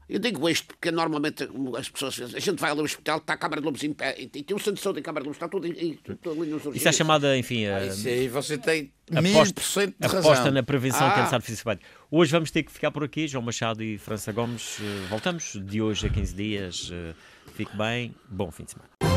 [0.08, 1.48] Eu digo isto porque normalmente
[1.78, 2.20] as pessoas.
[2.34, 4.44] A gente vai ali ao hospital, está a Câmara de Lobos em pé, e tem
[4.54, 6.88] um centro de saúde em Câmara de Lobos, está tudo, em- tudo ali nos Isso
[6.88, 10.18] é chamada, enfim, a, Isso aí você tem mil aposta, por cento de razão.
[10.32, 11.26] aposta na prevenção Ah.
[11.26, 11.80] fazer esse trabalho.
[12.10, 13.28] Hoje vamos ter que ficar por aqui.
[13.28, 14.78] João Machado e França Gomes.
[14.80, 16.90] eh, Voltamos de hoje a 15 dias.
[16.92, 17.14] Eh,
[17.54, 18.14] Fique bem.
[18.28, 19.11] Bom fim de semana.